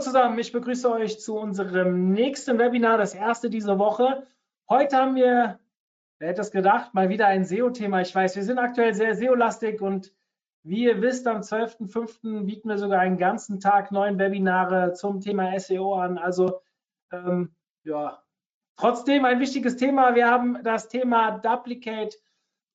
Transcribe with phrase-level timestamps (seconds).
[0.00, 4.22] Zusammen, ich begrüße euch zu unserem nächsten Webinar, das erste diese Woche.
[4.68, 5.58] Heute haben wir,
[6.20, 8.02] wer hätte es gedacht, mal wieder ein SEO-Thema.
[8.02, 10.12] Ich weiß, wir sind aktuell sehr SEO-lastig und
[10.62, 12.44] wie ihr wisst, am 12.05.
[12.44, 16.16] bieten wir sogar einen ganzen Tag neuen Webinare zum Thema SEO an.
[16.16, 16.60] Also
[17.10, 18.22] ähm, ja,
[18.76, 20.14] trotzdem ein wichtiges Thema.
[20.14, 22.16] Wir haben das Thema Duplicate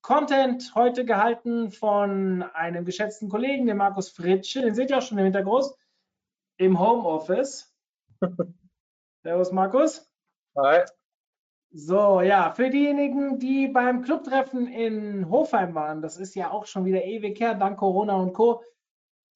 [0.02, 4.62] Content heute gehalten von einem geschätzten Kollegen, dem Markus Fritsche.
[4.62, 5.74] Den seht ihr auch schon im Hintergrund
[6.64, 7.76] im Homeoffice.
[9.24, 10.10] Servus, Markus.
[10.58, 10.84] Hi.
[11.72, 16.86] So, ja, für diejenigen, die beim Clubtreffen in Hofheim waren, das ist ja auch schon
[16.86, 18.64] wieder ewig her, dank Corona und Co.,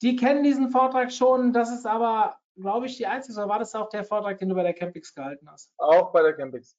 [0.00, 1.52] die kennen diesen Vortrag schon.
[1.52, 4.54] Das ist aber, glaube ich, die einzige, oder war das auch der Vortrag, den du
[4.54, 5.72] bei der Campix gehalten hast?
[5.78, 6.76] Auch bei der Campix.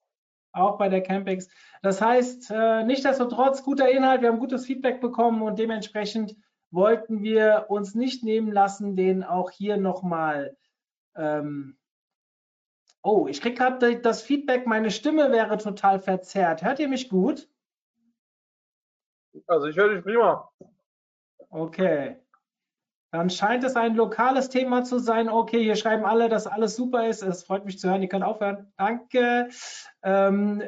[0.54, 1.50] Auch bei der Campix.
[1.84, 6.38] Das heißt, äh, nichtsdestotrotz, guter Inhalt, wir haben gutes Feedback bekommen und dementsprechend
[6.72, 10.58] wollten wir uns nicht nehmen lassen, den auch hier nochmal.
[11.16, 11.78] Ähm
[13.02, 16.64] oh, ich kriege gerade das Feedback, meine Stimme wäre total verzerrt.
[16.64, 17.50] Hört ihr mich gut?
[19.48, 20.50] Also ich höre dich prima.
[21.50, 22.18] Okay.
[23.12, 25.30] Dann scheint es ein lokales Thema zu sein.
[25.30, 27.24] Okay, hier schreiben alle, dass alles super ist.
[27.24, 28.04] Es freut mich zu hören.
[28.04, 28.72] Ihr könnt aufhören.
[28.78, 29.50] Danke.
[30.04, 30.62] Ähm,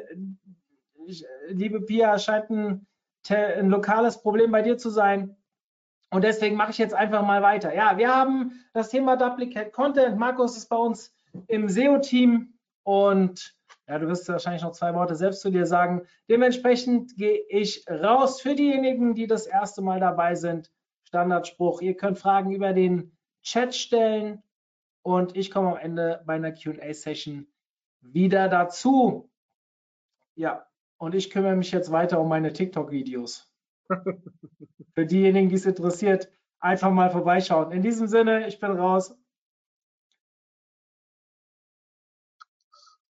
[1.48, 2.86] liebe Pia, scheint ein,
[3.28, 5.36] ein lokales Problem bei dir zu sein.
[6.12, 7.74] Und deswegen mache ich jetzt einfach mal weiter.
[7.74, 10.18] Ja, wir haben das Thema Duplicate Content.
[10.18, 13.56] Markus ist bei uns im SEO-Team und
[13.88, 16.02] ja, du wirst wahrscheinlich noch zwei Worte selbst zu dir sagen.
[16.28, 20.70] Dementsprechend gehe ich raus für diejenigen, die das erste Mal dabei sind.
[21.04, 21.80] Standardspruch.
[21.80, 24.42] Ihr könnt Fragen über den Chat stellen
[25.00, 27.46] und ich komme am Ende bei einer QA-Session
[28.02, 29.30] wieder dazu.
[30.34, 30.66] Ja,
[30.98, 33.51] und ich kümmere mich jetzt weiter um meine TikTok-Videos.
[34.94, 36.28] Für diejenigen, die es interessiert,
[36.60, 37.72] einfach mal vorbeischauen.
[37.72, 39.16] In diesem Sinne, ich bin raus.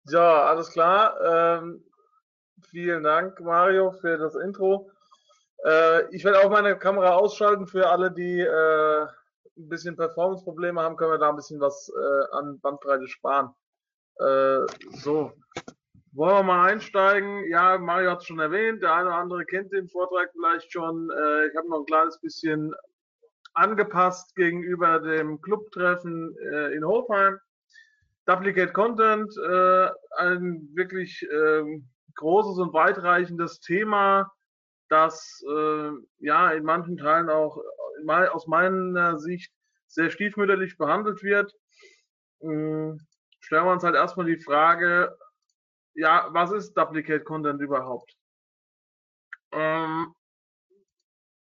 [0.08, 1.20] Ja, alles klar.
[1.60, 1.84] Ähm,
[2.70, 4.90] vielen Dank, Mario, für das Intro.
[5.64, 9.06] Äh, ich werde auch meine Kamera ausschalten für alle, die äh,
[9.56, 13.54] ein bisschen Performance-Probleme haben, können wir da ein bisschen was äh, an Bandbreite sparen.
[14.18, 14.66] Äh,
[15.02, 15.32] so,
[16.12, 17.48] wollen wir mal einsteigen?
[17.48, 21.10] Ja, Mario hat es schon erwähnt, der eine oder andere kennt den Vortrag vielleicht schon.
[21.10, 22.74] Äh, ich habe noch ein kleines bisschen
[23.54, 27.38] angepasst gegenüber dem Clubtreffen äh, in Hofheim.
[28.26, 34.30] Duplicate Content, äh, ein wirklich ähm, großes und weitreichendes Thema,
[34.88, 35.42] das
[36.18, 37.58] ja in manchen Teilen auch
[38.06, 39.50] aus meiner Sicht
[39.86, 41.54] sehr stiefmütterlich behandelt wird.
[42.42, 43.00] Ähm,
[43.40, 45.16] stellen wir uns halt erstmal die Frage,
[45.94, 48.14] ja, was ist Duplicate Content überhaupt?
[49.52, 50.14] Ähm,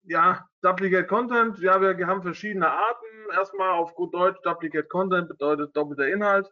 [0.03, 3.05] ja, Duplicate Content, ja, wir haben verschiedene Arten.
[3.33, 6.49] Erstmal auf gut Deutsch, Duplicate Content bedeutet doppelter Inhalt.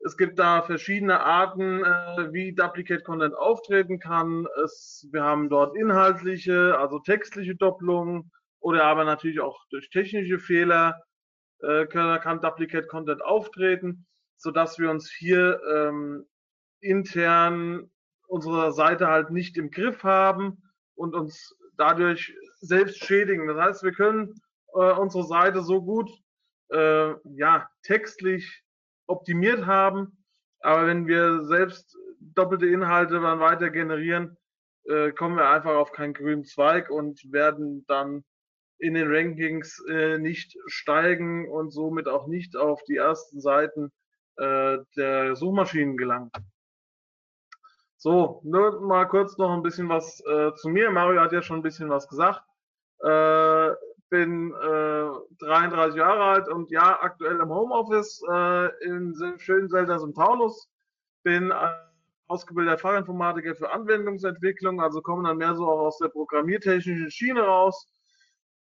[0.00, 4.46] Es gibt da verschiedene Arten, äh, wie Duplicate Content auftreten kann.
[4.62, 11.02] Es, wir haben dort inhaltliche, also textliche Doppelungen oder aber natürlich auch durch technische Fehler
[11.60, 14.06] äh, kann, kann Duplicate Content auftreten,
[14.36, 16.26] so dass wir uns hier ähm,
[16.86, 17.90] intern
[18.28, 20.62] unsere Seite halt nicht im Griff haben
[20.94, 23.46] und uns dadurch selbst schädigen.
[23.46, 24.34] Das heißt, wir können
[24.74, 26.10] äh, unsere Seite so gut
[26.70, 28.64] äh, ja, textlich
[29.06, 30.24] optimiert haben,
[30.60, 34.36] aber wenn wir selbst doppelte Inhalte dann weiter generieren,
[34.84, 38.24] äh, kommen wir einfach auf keinen grünen Zweig und werden dann
[38.78, 43.92] in den Rankings äh, nicht steigen und somit auch nicht auf die ersten Seiten
[44.36, 46.30] äh, der Suchmaschinen gelangen.
[48.06, 50.92] So, nur mal kurz noch ein bisschen was äh, zu mir.
[50.92, 52.40] Mario hat ja schon ein bisschen was gesagt.
[53.00, 53.70] Äh,
[54.10, 60.14] bin äh, 33 Jahre alt und ja, aktuell im Homeoffice äh, in schönen Selders im
[60.14, 60.68] Taunus.
[61.24, 61.68] Bin äh,
[62.28, 67.88] ausgebildeter Fachinformatiker für Anwendungsentwicklung, also komme dann mehr so auch aus der programmiertechnischen Schiene raus.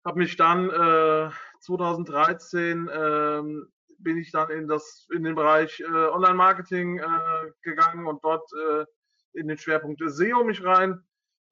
[0.06, 1.28] Habe mich dann äh,
[1.60, 8.24] 2013 ähm, bin ich dann in das in den Bereich äh, Online-Marketing äh, gegangen und
[8.24, 8.86] dort äh,
[9.34, 11.00] in den Schwerpunkt SEO mich rein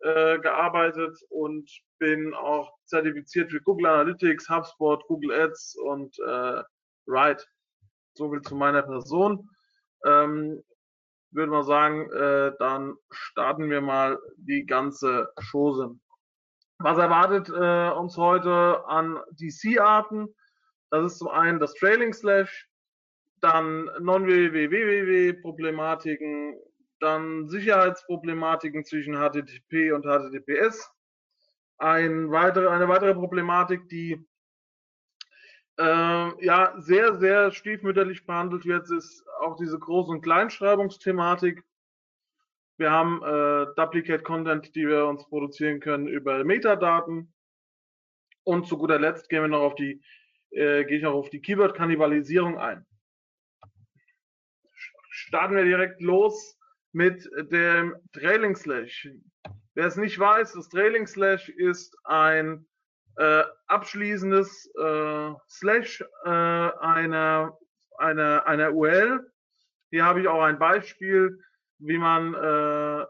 [0.00, 6.62] äh, gearbeitet und bin auch zertifiziert für Google Analytics, HubSpot, Google Ads und äh,
[7.06, 7.43] Ride.
[8.14, 9.49] So viel zu meiner Person.
[10.05, 10.62] ähm,
[11.37, 15.99] würde mal sagen, äh, dann starten wir mal die ganze Chose.
[16.79, 20.34] Was erwartet äh, uns heute an DC-Arten?
[20.90, 22.69] Das ist zum einen das Trailing Slash,
[23.40, 26.56] dann Non-WWW-Problematiken,
[27.00, 30.90] dann Sicherheitsproblematiken zwischen HTTP und HTTPS.
[31.78, 34.26] Ein weitere, eine weitere Problematik, die
[35.78, 41.62] äh, ja sehr, sehr stiefmütterlich behandelt wird, ist auch diese Groß- und Kleinschreibungsthematik.
[42.78, 47.32] Wir haben äh, Duplicate Content, die wir uns produzieren können über Metadaten.
[48.44, 50.02] Und zu guter Letzt gehen wir noch auf die,
[50.50, 52.87] äh, gehe ich noch auf die Keyword-Kannibalisierung ein.
[55.10, 56.56] Starten wir direkt los
[56.96, 59.10] mit dem Trailing Slash.
[59.75, 62.66] Wer es nicht weiß, das Trailing Slash ist ein
[63.19, 67.58] äh, abschließendes äh, Slash äh, einer,
[67.98, 69.31] einer, einer URL.
[69.90, 71.38] Hier habe ich auch ein Beispiel,
[71.81, 73.06] wie man, äh,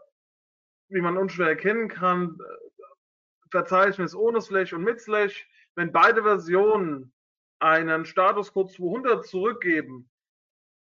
[0.89, 2.37] wie man unschwer erkennen kann.
[3.51, 5.47] Verzeichnis ohne Slash und mit Slash.
[5.75, 7.13] Wenn beide Versionen
[7.59, 10.09] einen Statuscode 200 zurückgeben,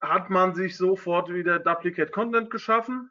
[0.01, 3.11] hat man sich sofort wieder Duplicate Content geschaffen.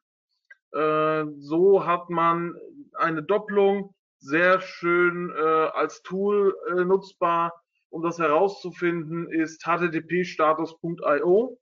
[0.72, 2.56] Äh, so hat man
[2.96, 7.54] eine Doppelung sehr schön äh, als Tool äh, nutzbar.
[7.90, 11.60] Um das herauszufinden, ist http-status.io.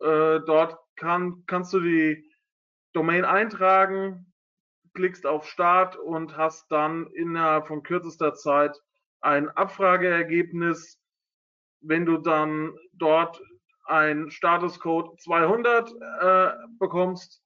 [0.00, 2.30] Äh, dort kann, kannst du die
[2.92, 4.32] Domain eintragen,
[4.94, 8.76] klickst auf Start und hast dann innerhalb von kürzester Zeit
[9.20, 11.00] ein Abfrageergebnis.
[11.80, 13.40] Wenn du dann dort
[13.90, 15.90] ein Statuscode 200
[16.20, 17.42] äh, bekommst,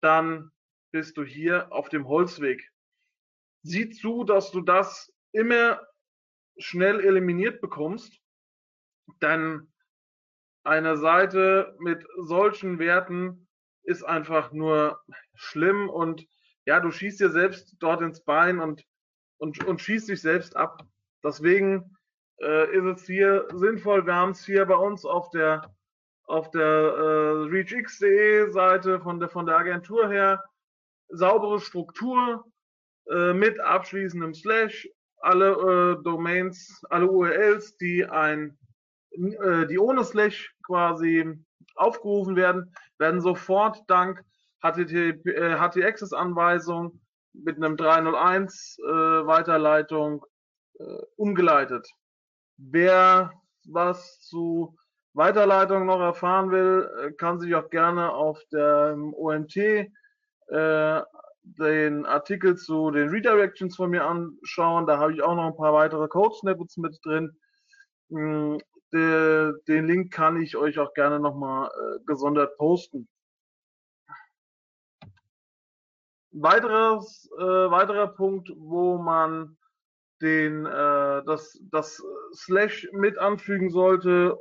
[0.00, 0.50] dann
[0.90, 2.70] bist du hier auf dem Holzweg.
[3.62, 5.80] Sieh zu, dass du das immer
[6.58, 8.18] schnell eliminiert bekommst,
[9.20, 9.72] denn
[10.64, 13.46] eine Seite mit solchen Werten
[13.82, 15.00] ist einfach nur
[15.34, 16.26] schlimm und
[16.64, 18.84] ja, du schießt dir selbst dort ins Bein und,
[19.38, 20.82] und, und schießt dich selbst ab.
[21.22, 21.95] Deswegen
[22.40, 25.74] äh, ist es hier sinnvoll, wir haben es hier bei uns auf der
[26.28, 30.42] auf der äh, reachx.de Seite von der von der Agentur her.
[31.08, 32.44] Saubere Struktur
[33.08, 34.88] äh, mit abschließendem Slash.
[35.18, 35.52] Alle
[35.98, 38.58] äh, Domains, alle URLs, die ein
[39.12, 41.24] äh, die ohne Slash quasi
[41.76, 44.22] aufgerufen werden, werden sofort dank
[44.62, 47.00] HTTP, äh, HT-Access-Anweisung
[47.32, 50.24] mit einem 301 äh, Weiterleitung
[50.78, 50.84] äh,
[51.16, 51.88] umgeleitet.
[52.58, 53.32] Wer
[53.64, 54.76] was zu
[55.14, 61.02] Weiterleitung noch erfahren will, äh, kann sich auch gerne auf der OMT äh,
[61.42, 64.86] den Artikel zu den Redirections von mir anschauen.
[64.86, 67.36] Da habe ich auch noch ein paar weitere Code-Snippets mit drin.
[68.08, 68.58] Mm,
[68.92, 73.08] de, den Link kann ich euch auch gerne nochmal äh, gesondert posten.
[76.32, 79.56] Weiteres, äh, weiterer Punkt, wo man
[80.20, 82.02] den, äh, das, das
[82.34, 84.38] Slash mit anfügen sollte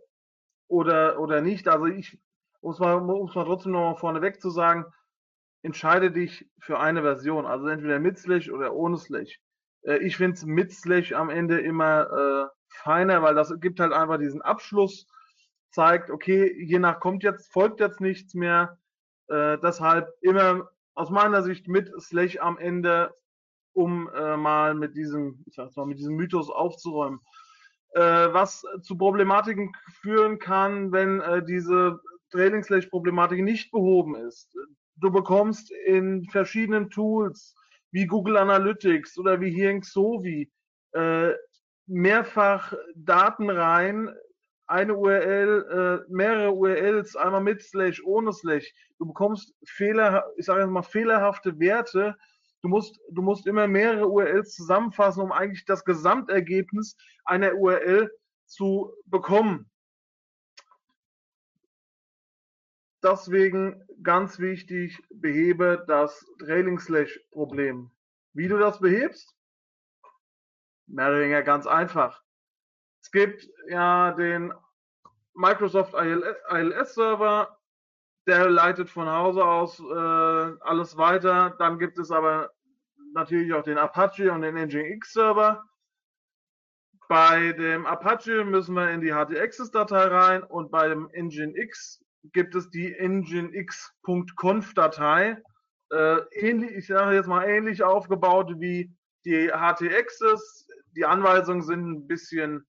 [0.67, 1.67] oder, oder nicht.
[1.67, 2.19] Also ich,
[2.61, 4.85] um es mal, um es mal trotzdem nochmal vorneweg zu sagen,
[5.61, 9.39] entscheide dich für eine Version, also entweder mit Slash oder ohne Slash.
[9.81, 13.93] Äh, ich finde es mit Slash am Ende immer äh, feiner, weil das gibt halt
[13.93, 15.07] einfach diesen Abschluss,
[15.71, 18.77] zeigt, okay, je nach kommt jetzt, folgt jetzt nichts mehr.
[19.27, 23.13] Äh, deshalb immer aus meiner Sicht mit Slash am Ende,
[23.75, 27.19] um äh, mal mit diesem, ich sag's mal, mit diesem Mythos aufzuräumen.
[27.91, 31.99] Äh, was zu Problematiken führen kann, wenn äh, diese
[32.31, 34.53] Trailing Slash Problematik nicht behoben ist.
[34.97, 37.55] Du bekommst in verschiedenen Tools
[37.91, 40.51] wie Google Analytics oder wie hier in Xovi
[40.93, 41.31] äh,
[41.87, 44.13] mehrfach Daten rein,
[44.67, 48.73] eine URL, äh, mehrere URLs, einmal mit Slash, ohne Slash.
[48.97, 52.17] Du bekommst Fehler, ich sage jetzt mal fehlerhafte Werte.
[52.65, 58.11] Du musst, du musst immer mehrere URLs zusammenfassen, um eigentlich das Gesamtergebnis einer URL
[58.47, 59.69] zu bekommen.
[63.03, 67.91] Deswegen ganz wichtig, behebe das Trailing Slash Problem.
[68.33, 69.37] Wie du das behebst?
[70.87, 72.23] Mehr oder weniger ganz einfach.
[73.03, 74.51] Es gibt ja den
[75.35, 77.59] Microsoft ILS Server,
[78.25, 81.51] der leitet von Hause aus äh, alles weiter.
[81.59, 82.54] Dann gibt es aber
[83.15, 85.63] natürlich auch den Apache und den Nginx Server.
[87.07, 92.03] Bei dem Apache müssen wir in die htaccess-Datei rein und bei dem Nginx
[92.33, 95.41] gibt es die nginx.conf-Datei.
[95.91, 98.91] Äh, ähnlich, ich sage jetzt mal ähnlich aufgebaut wie
[99.23, 100.67] die htaccess.
[100.95, 102.65] Die Anweisungen sind ein bisschen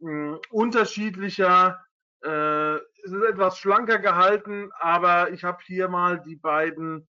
[0.00, 1.82] mh, hm, unterschiedlicher.
[2.22, 7.08] Äh, es ist etwas schlanker gehalten, aber ich habe hier mal die beiden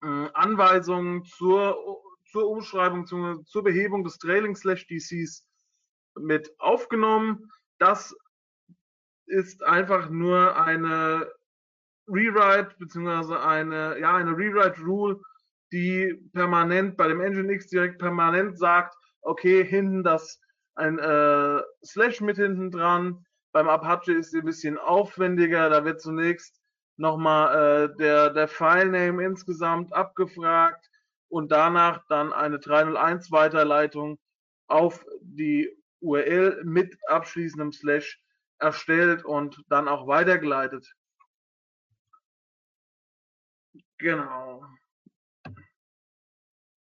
[0.00, 5.46] Anweisungen zur, zur Umschreibung, zur, zur Behebung des Trailing Slash DCs
[6.18, 7.50] mit aufgenommen.
[7.78, 8.14] Das
[9.26, 11.30] ist einfach nur eine
[12.08, 15.20] Rewrite beziehungsweise eine, ja, eine Rewrite Rule,
[15.72, 20.40] die permanent bei dem Nginx direkt permanent sagt, okay, hinten das
[20.74, 23.24] ein äh, Slash mit hinten dran.
[23.52, 25.68] Beim Apache ist sie ein bisschen aufwendiger.
[25.68, 26.59] Da wird zunächst
[27.00, 30.88] nochmal äh, der, der Filename insgesamt abgefragt
[31.28, 34.18] und danach dann eine 301 Weiterleitung
[34.68, 38.22] auf die URL mit abschließendem Slash
[38.58, 40.94] erstellt und dann auch weitergeleitet.
[43.98, 44.64] Genau.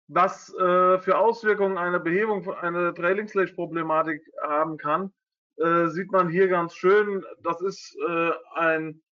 [0.08, 5.12] Was äh, für Auswirkungen eine Behebung von einer Trailing-Slash-Problematik haben kann,
[5.56, 7.24] äh, sieht man hier ganz schön.
[7.42, 9.02] Das ist äh, ein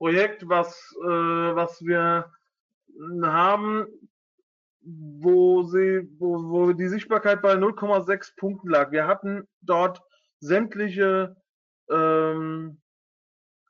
[0.00, 2.32] Projekt, was, äh, was wir
[3.22, 3.86] haben,
[4.80, 8.92] wo, sie, wo, wo die Sichtbarkeit bei 0,6 Punkten lag.
[8.92, 10.00] Wir hatten dort
[10.40, 11.36] sämtliche
[11.90, 12.80] ähm,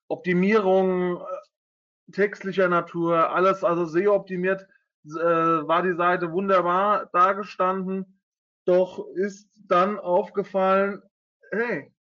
[0.07, 4.69] Optimierungen äh, textlicher Natur, alles also SEO optimiert,
[5.07, 8.21] äh, war die Seite wunderbar dargestanden.
[8.67, 11.03] Doch ist dann aufgefallen,
[11.51, 11.93] hey,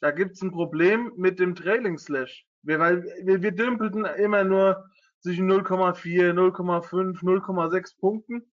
[0.00, 2.46] da gibt es ein Problem mit dem Trailing Slash.
[2.62, 4.88] Wir, weil, wir, wir dümpelten immer nur
[5.20, 8.52] zwischen 0,4, 0,5, 0,6 Punkten.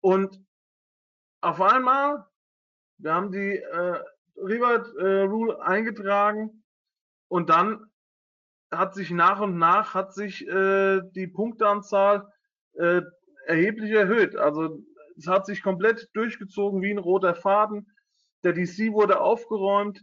[0.00, 0.40] Und
[1.40, 2.26] auf einmal,
[2.98, 4.00] wir haben die äh,
[4.36, 6.64] Rewrite äh, Rule eingetragen
[7.28, 7.90] und dann
[8.70, 12.32] hat sich nach und nach hat sich äh, die Punkteanzahl
[12.74, 13.02] äh,
[13.46, 14.36] erheblich erhöht.
[14.36, 14.82] Also
[15.16, 17.86] es hat sich komplett durchgezogen wie ein roter Faden.
[18.44, 20.02] Der DC wurde aufgeräumt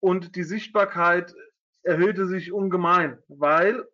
[0.00, 1.34] und die Sichtbarkeit
[1.82, 3.86] erhöhte sich ungemein, weil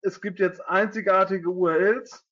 [0.00, 2.26] es gibt jetzt einzigartige URLs,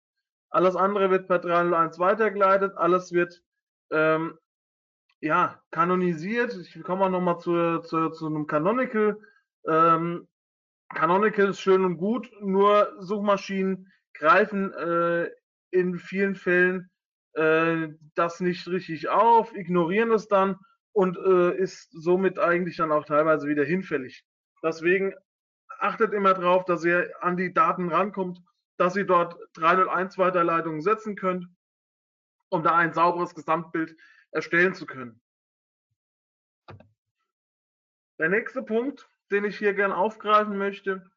[0.51, 3.43] alles andere wird per 301 weitergeleitet, alles wird
[3.91, 4.39] ähm,
[5.21, 6.57] ja, kanonisiert.
[6.57, 9.19] Ich komme auch nochmal zu, zu, zu einem Canonical.
[9.67, 10.27] Ähm,
[10.89, 15.31] Canonical ist schön und gut, nur Suchmaschinen greifen äh,
[15.71, 16.91] in vielen Fällen
[17.35, 20.57] äh, das nicht richtig auf, ignorieren es dann
[20.93, 24.25] und äh, ist somit eigentlich dann auch teilweise wieder hinfällig.
[24.62, 25.14] Deswegen
[25.79, 28.43] achtet immer darauf, dass ihr an die Daten rankommt,
[28.76, 31.47] dass ihr dort 301 Weiterleitungen setzen könnt,
[32.49, 33.97] um da ein sauberes Gesamtbild
[34.31, 35.21] erstellen zu können.
[38.19, 41.11] Der nächste Punkt, den ich hier gerne aufgreifen möchte,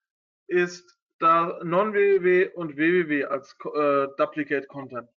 [0.47, 5.09] ist da Non-WWW und WWW als äh, Duplicate Content.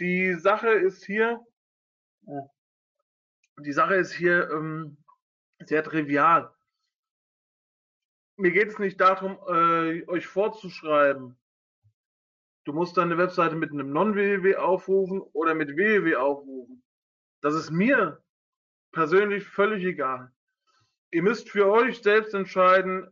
[0.00, 1.44] Die Sache ist hier,
[3.58, 4.96] die Sache ist hier ähm,
[5.64, 6.52] sehr trivial.
[8.36, 11.36] Mir geht es nicht darum, äh, euch vorzuschreiben,
[12.64, 16.84] du musst deine Webseite mit einem Non-WWW aufrufen oder mit WWW aufrufen.
[17.40, 18.22] Das ist mir
[18.92, 20.30] persönlich völlig egal.
[21.10, 23.10] Ihr müsst für euch selbst entscheiden,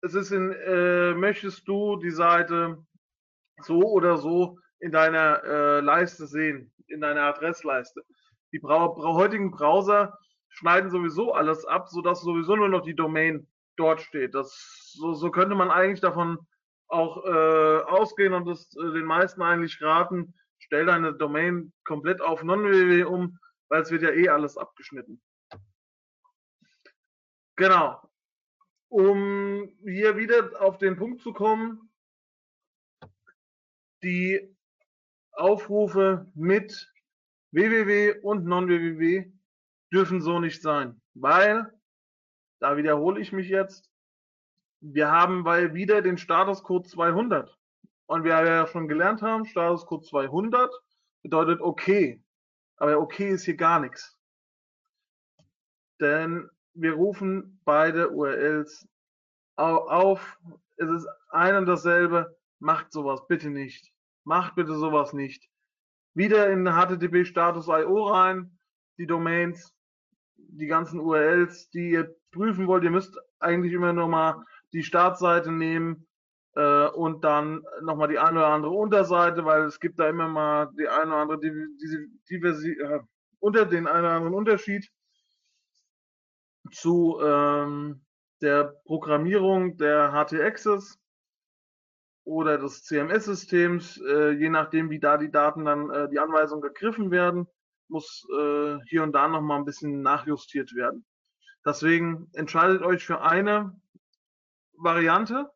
[0.00, 2.84] es ist in, äh, möchtest du die Seite
[3.62, 8.02] so oder so in deiner äh, Leiste sehen, in deiner Adressleiste.
[8.52, 10.18] Die Bra Bra heutigen Browser
[10.56, 13.46] schneiden sowieso alles ab, sodass sowieso nur noch die Domain
[13.76, 14.34] dort steht.
[14.34, 16.38] Das, so, so könnte man eigentlich davon
[16.88, 22.42] auch äh, ausgehen und das äh, den meisten eigentlich raten, stell deine Domain komplett auf
[22.42, 25.20] non-www um, weil es wird ja eh alles abgeschnitten.
[27.56, 28.00] Genau.
[28.88, 31.90] Um hier wieder auf den Punkt zu kommen,
[34.02, 34.56] die
[35.32, 36.90] Aufrufe mit
[37.50, 39.35] www und non-www
[39.92, 41.72] dürfen so nicht sein, weil,
[42.60, 43.90] da wiederhole ich mich jetzt,
[44.80, 47.56] wir haben weil wieder den Statuscode 200.
[48.06, 50.72] Und wir ja schon gelernt haben, Statuscode 200
[51.22, 52.22] bedeutet okay.
[52.76, 54.16] Aber okay ist hier gar nichts.
[56.00, 58.86] Denn wir rufen beide URLs
[59.56, 60.38] auf.
[60.76, 62.36] Es ist ein und dasselbe.
[62.58, 63.92] Macht sowas bitte nicht.
[64.24, 65.48] Macht bitte sowas nicht.
[66.14, 68.58] Wieder in HTTP Status IO rein,
[68.98, 69.74] die Domains,
[70.48, 72.84] die ganzen URLs, die ihr prüfen wollt.
[72.84, 76.06] Ihr müsst eigentlich immer nur mal die Startseite nehmen
[76.54, 80.70] äh, und dann nochmal die eine oder andere Unterseite, weil es gibt da immer mal
[80.78, 83.00] die eine oder andere diese Diversi äh,
[83.40, 84.90] unter den einen oder anderen Unterschied
[86.72, 88.04] zu ähm,
[88.40, 90.98] der Programmierung der HT-Access
[92.24, 97.10] oder des CMS-Systems, äh, je nachdem, wie da die Daten dann, äh, die Anweisungen gegriffen
[97.10, 97.46] werden,
[97.88, 101.04] muss äh, hier und da nochmal ein bisschen nachjustiert werden.
[101.64, 103.78] Deswegen entscheidet euch für eine
[104.74, 105.50] Variante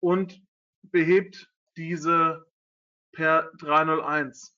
[0.00, 0.42] und
[0.82, 2.46] behebt diese
[3.12, 4.56] per 301.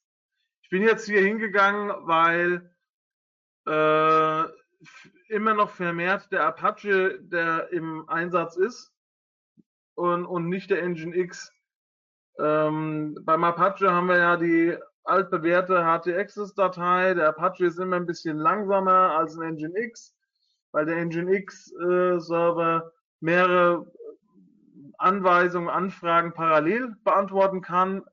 [0.62, 2.74] Ich bin jetzt hier hingegangen, weil
[3.66, 4.44] äh,
[5.28, 8.92] immer noch vermehrt der Apache, der im Einsatz ist
[9.94, 11.52] und, und nicht der Engine X.
[12.38, 14.76] Ähm, beim Apache haben wir ja die
[15.10, 17.14] altbewährte HTXS-Datei.
[17.14, 20.14] Der Apache ist immer ein bisschen langsamer als ein Engine X,
[20.72, 22.90] weil der Engine X-Server äh,
[23.20, 23.86] mehrere
[24.98, 28.04] Anweisungen, Anfragen parallel beantworten kann,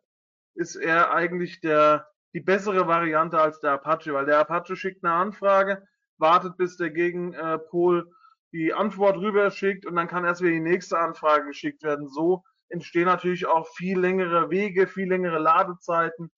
[0.56, 5.14] ist er eigentlich der, die bessere Variante als der Apache, weil der Apache schickt eine
[5.14, 5.84] Anfrage,
[6.18, 8.10] wartet, bis der Gegenpol
[8.54, 12.08] die Antwort rüberschickt und dann kann erst wieder die nächste Anfrage geschickt werden.
[12.08, 16.32] So entstehen natürlich auch viel längere Wege, viel längere Ladezeiten,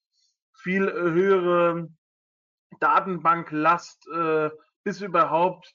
[0.61, 1.89] viel äh, höhere
[2.79, 4.49] Datenbanklast, äh,
[4.83, 5.73] bis überhaupt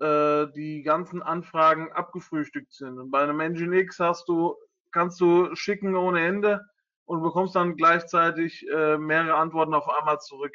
[0.00, 2.98] äh, die ganzen Anfragen abgefrühstückt sind.
[2.98, 4.56] Und bei einem Engine X hast du,
[4.90, 6.64] kannst du schicken ohne Ende
[7.04, 10.54] und bekommst dann gleichzeitig äh, mehrere Antworten auf einmal zurück.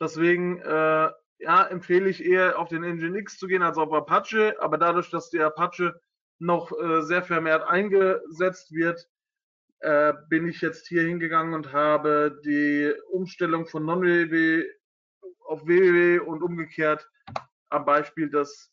[0.00, 4.56] Deswegen äh, ja, empfehle ich eher auf den Engine X zu gehen als auf Apache,
[4.60, 6.00] aber dadurch, dass die Apache
[6.38, 9.08] noch äh, sehr vermehrt eingesetzt wird,
[9.82, 14.64] äh, bin ich jetzt hier hingegangen und habe die Umstellung von Non-WWW
[15.46, 17.08] auf WWW und umgekehrt
[17.68, 18.72] am Beispiel des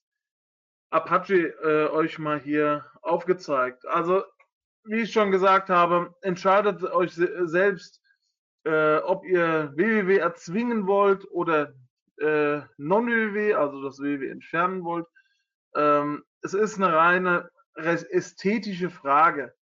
[0.92, 3.88] Apache äh, euch mal hier aufgezeigt.
[3.88, 4.24] Also,
[4.84, 8.02] wie ich schon gesagt habe, entscheidet euch selbst,
[8.66, 11.74] äh, ob ihr WWW erzwingen wollt oder
[12.18, 15.08] äh, Non-WWW, also das WWW entfernen wollt.
[15.76, 19.54] Ähm, es ist eine reine ästhetische Frage.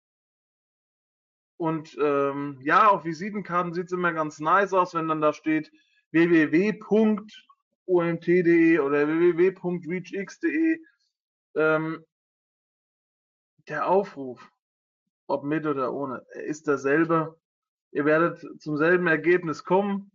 [1.57, 5.71] Und ähm, ja, auf Visitenkarten sieht es immer ganz nice aus, wenn dann da steht
[6.11, 6.79] www.omt.de
[8.79, 10.79] oder www.reachx.de.
[11.55, 12.05] Ähm,
[13.67, 14.51] der Aufruf,
[15.25, 17.39] ob mit oder ohne, ist derselbe.
[17.91, 20.11] Ihr werdet zum selben Ergebnis kommen,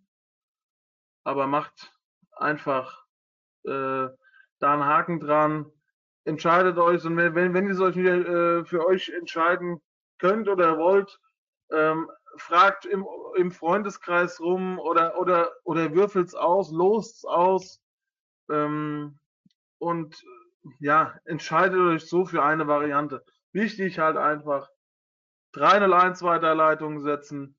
[1.25, 1.93] aber macht
[2.37, 3.05] einfach
[3.65, 4.09] äh,
[4.59, 5.67] da einen Haken dran.
[6.25, 9.83] Entscheidet euch und wenn, wenn, ihr es euch äh, für euch entscheiden
[10.19, 11.19] könnt oder wollt,
[11.73, 13.07] ähm, fragt im,
[13.37, 17.83] im Freundeskreis rum oder, oder, oder würfelt's aus, lost's aus
[18.51, 19.19] ähm,
[19.79, 20.23] und
[20.79, 23.25] ja, entscheidet euch so für eine Variante.
[23.53, 24.71] Wichtig halt einfach
[25.53, 27.57] 301 Weiterleitung setzen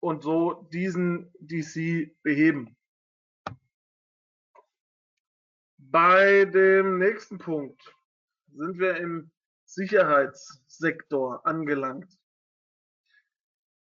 [0.00, 2.76] und so diesen DC beheben.
[5.78, 7.94] Bei dem nächsten Punkt
[8.54, 9.30] sind wir im
[9.64, 12.18] Sicherheitssektor angelangt.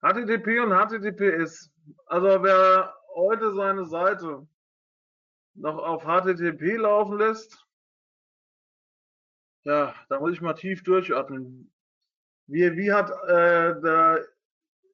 [0.03, 1.71] HTTP und HTTPS.
[2.07, 4.47] Also wer heute seine Seite
[5.55, 7.67] noch auf HTTP laufen lässt,
[9.65, 11.73] ja, da muss ich mal tief durchatmen.
[12.49, 14.27] Wie, wie hat äh, der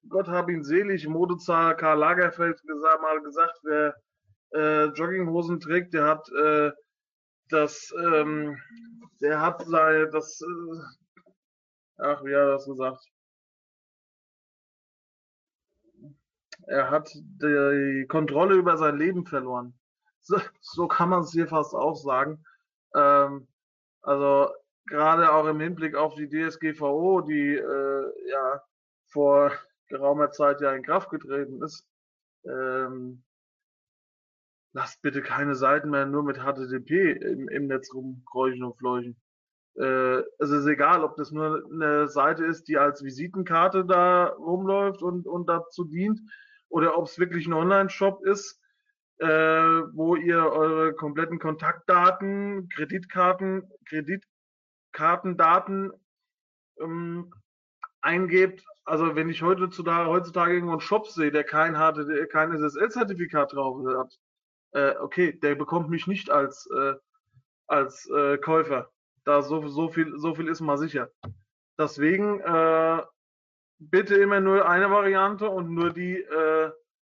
[0.08, 3.94] Gott hab ihn selig, Modezahler Karl Lagerfeld gesagt, mal gesagt, wer
[4.54, 6.72] äh, Jogginghosen trägt, der hat äh,
[7.48, 8.58] das, ähm,
[9.20, 10.80] der hat sei, das, äh,
[11.98, 13.04] ach, wie hat er das gesagt?
[16.68, 19.74] Er hat die Kontrolle über sein Leben verloren.
[20.20, 22.44] So, so kann man es hier fast auch sagen.
[22.94, 23.48] Ähm,
[24.02, 24.52] also
[24.86, 28.62] gerade auch im Hinblick auf die DSGVO, die äh, ja
[29.08, 29.52] vor
[29.88, 31.86] geraumer Zeit ja in Kraft getreten ist.
[32.44, 33.24] Ähm,
[34.74, 39.16] lasst bitte keine Seiten mehr nur mit HTTP im, im Netz rumkräuchen und fleuchen.
[39.76, 45.02] Äh, es ist egal, ob das nur eine Seite ist, die als Visitenkarte da rumläuft
[45.02, 46.20] und, und dazu dient,
[46.68, 48.60] oder ob es wirklich ein Online-Shop ist,
[49.18, 55.92] äh, wo ihr eure kompletten Kontaktdaten, Kreditkarten, Kreditkartendaten
[56.80, 57.32] ähm,
[58.00, 58.64] eingebt.
[58.84, 64.18] Also wenn ich heutzutage, heutzutage irgendwo einen Shop sehe, der kein, kein SSL-Zertifikat drauf hat,
[64.72, 66.94] äh, okay, der bekommt mich nicht als, äh,
[67.66, 68.90] als äh, Käufer.
[69.24, 71.10] Da so, so, viel, so viel ist mal sicher.
[71.78, 73.02] Deswegen äh,
[73.78, 76.70] bitte immer nur eine Variante und nur die äh,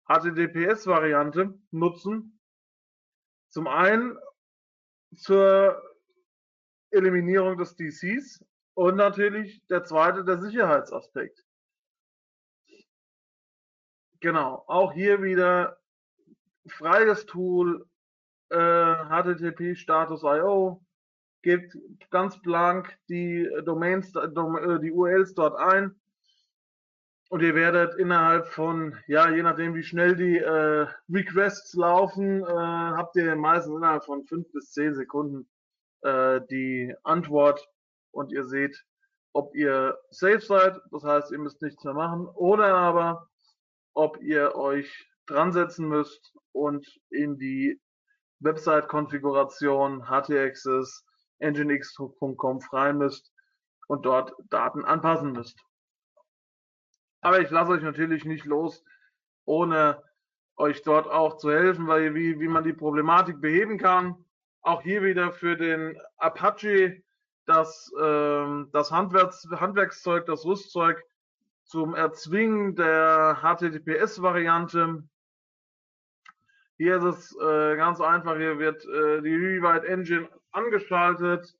[0.07, 2.39] HTTPS-Variante nutzen.
[3.49, 4.17] Zum einen
[5.15, 5.81] zur
[6.91, 11.45] Eliminierung des DCs und natürlich der zweite, der Sicherheitsaspekt.
[14.19, 15.77] Genau, auch hier wieder
[16.67, 17.87] freies Tool,
[18.49, 20.83] äh, HTTP Status.io,
[21.43, 21.77] gibt
[22.09, 25.95] ganz blank die Domains, äh, die URLs dort ein
[27.35, 32.45] Und ihr werdet innerhalb von, ja, je nachdem wie schnell die äh, Requests laufen, äh,
[32.47, 35.45] habt ihr meistens innerhalb von fünf bis zehn Sekunden
[36.03, 37.67] äh, die Antwort.
[38.11, 38.81] Und ihr seht,
[39.33, 43.27] ob ihr safe seid, das heißt, ihr müsst nichts mehr machen, oder aber,
[43.95, 47.81] ob ihr euch dran setzen müsst und in die
[48.39, 51.03] Website-Konfiguration htaccess
[51.39, 53.29] nginx.com frei müsst
[53.89, 55.59] und dort Daten anpassen müsst.
[57.25, 58.83] Aber ich lasse euch natürlich nicht los,
[59.45, 59.99] ohne
[60.57, 64.23] euch dort auch zu helfen, weil wie, wie man die Problematik beheben kann.
[64.61, 67.01] Auch hier wieder für den Apache
[67.47, 71.03] das, äh, das Handwerks, Handwerkszeug, das Rüstzeug
[71.63, 75.01] zum Erzwingen der HTTPS-Variante.
[76.77, 81.55] Hier ist es äh, ganz einfach, hier wird äh, die Rewrite Engine angeschaltet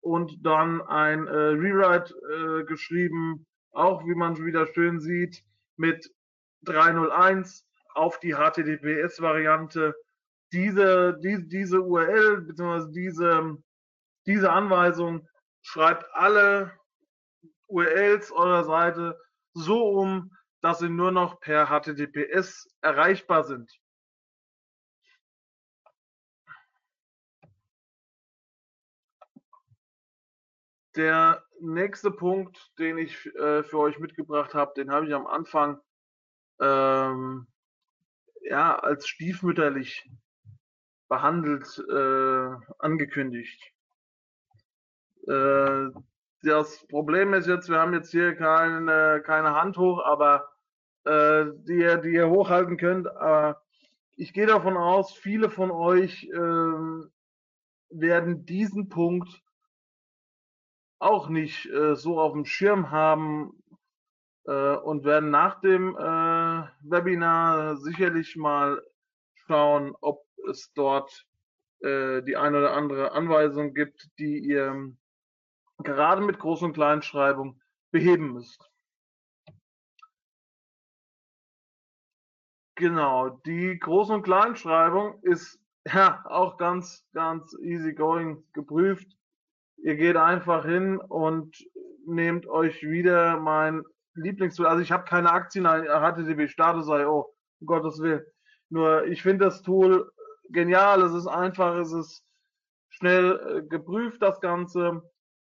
[0.00, 5.44] und dann ein äh, Rewrite äh, geschrieben, auch wie man wieder schön sieht,
[5.76, 6.10] mit
[6.62, 9.94] 301 auf die HTTPS-Variante.
[10.52, 12.92] Diese, die, diese URL bzw.
[12.92, 13.56] Diese,
[14.26, 15.28] diese Anweisung
[15.62, 16.72] schreibt alle
[17.68, 19.18] URLs eurer Seite
[19.54, 23.70] so um, dass sie nur noch per HTTPS erreichbar sind.
[30.96, 35.80] Der nächste Punkt, den ich äh, für euch mitgebracht habe, den habe ich am Anfang
[36.60, 37.46] ähm,
[38.42, 40.08] ja, als stiefmütterlich
[41.08, 43.72] behandelt äh, angekündigt.
[45.26, 45.88] Äh,
[46.42, 50.50] das Problem ist jetzt, wir haben jetzt hier keine, keine Hand hoch, aber
[51.04, 53.06] äh, die, ihr, die ihr hochhalten könnt.
[53.06, 53.62] Aber
[54.16, 57.08] ich gehe davon aus, viele von euch äh,
[57.90, 59.43] werden diesen Punkt
[61.04, 63.62] auch nicht äh, so auf dem Schirm haben
[64.46, 68.82] äh, und werden nach dem äh, Webinar sicherlich mal
[69.46, 71.26] schauen, ob es dort
[71.80, 74.94] äh, die eine oder andere Anweisung gibt, die ihr
[75.78, 78.70] gerade mit Groß- und Kleinschreibung beheben müsst.
[82.76, 89.16] Genau, die Groß- und Kleinschreibung ist ja auch ganz, ganz easy going geprüft.
[89.84, 91.54] Ihr geht einfach hin und
[92.06, 94.66] nehmt euch wieder mein Lieblingstool.
[94.66, 98.24] Also ich habe keine Aktien an HTTP Status.io, um Gottes Willen.
[98.70, 100.10] Nur ich finde das Tool
[100.48, 101.02] genial.
[101.02, 102.24] Es ist einfach, es ist
[102.88, 105.02] schnell äh, geprüft, das Ganze.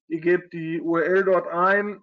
[0.08, 2.00] Ihr gebt die URL dort ein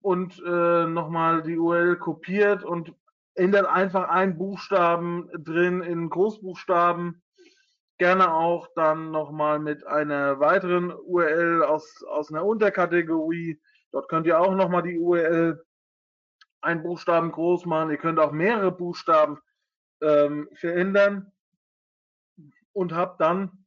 [0.00, 2.94] und äh, nochmal die URL kopiert und
[3.34, 7.22] ändert einfach einen Buchstaben drin in Großbuchstaben
[7.98, 13.60] gerne auch dann nochmal mit einer weiteren URL aus, aus einer Unterkategorie.
[13.92, 15.64] Dort könnt ihr auch nochmal die URL
[16.60, 17.90] einen Buchstaben groß machen.
[17.90, 19.38] Ihr könnt auch mehrere Buchstaben
[20.02, 21.32] ähm, verändern
[22.72, 23.64] und habt dann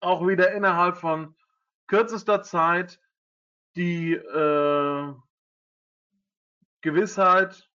[0.00, 1.36] auch wieder innerhalb von
[1.86, 3.00] kürzester Zeit
[3.76, 5.14] die äh,
[6.80, 7.68] Gewissheit,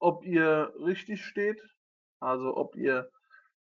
[0.00, 1.62] ob ihr richtig steht,
[2.20, 3.10] also ob ihr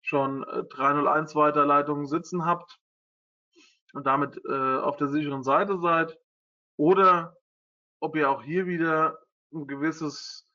[0.01, 2.79] schon 301 äh, Weiterleitungen sitzen habt
[3.93, 6.17] und damit äh, auf der sicheren Seite seid
[6.77, 7.35] oder
[7.99, 9.19] ob ihr auch hier wieder
[9.53, 10.47] ein gewisses,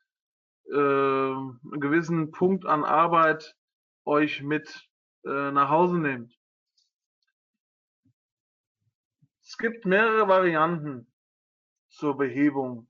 [0.71, 3.57] äh, einen gewissen Punkt an Arbeit
[4.05, 4.89] euch mit
[5.25, 6.35] äh, nach Hause nehmt.
[9.43, 11.13] Es gibt mehrere Varianten
[11.91, 12.89] zur Behebung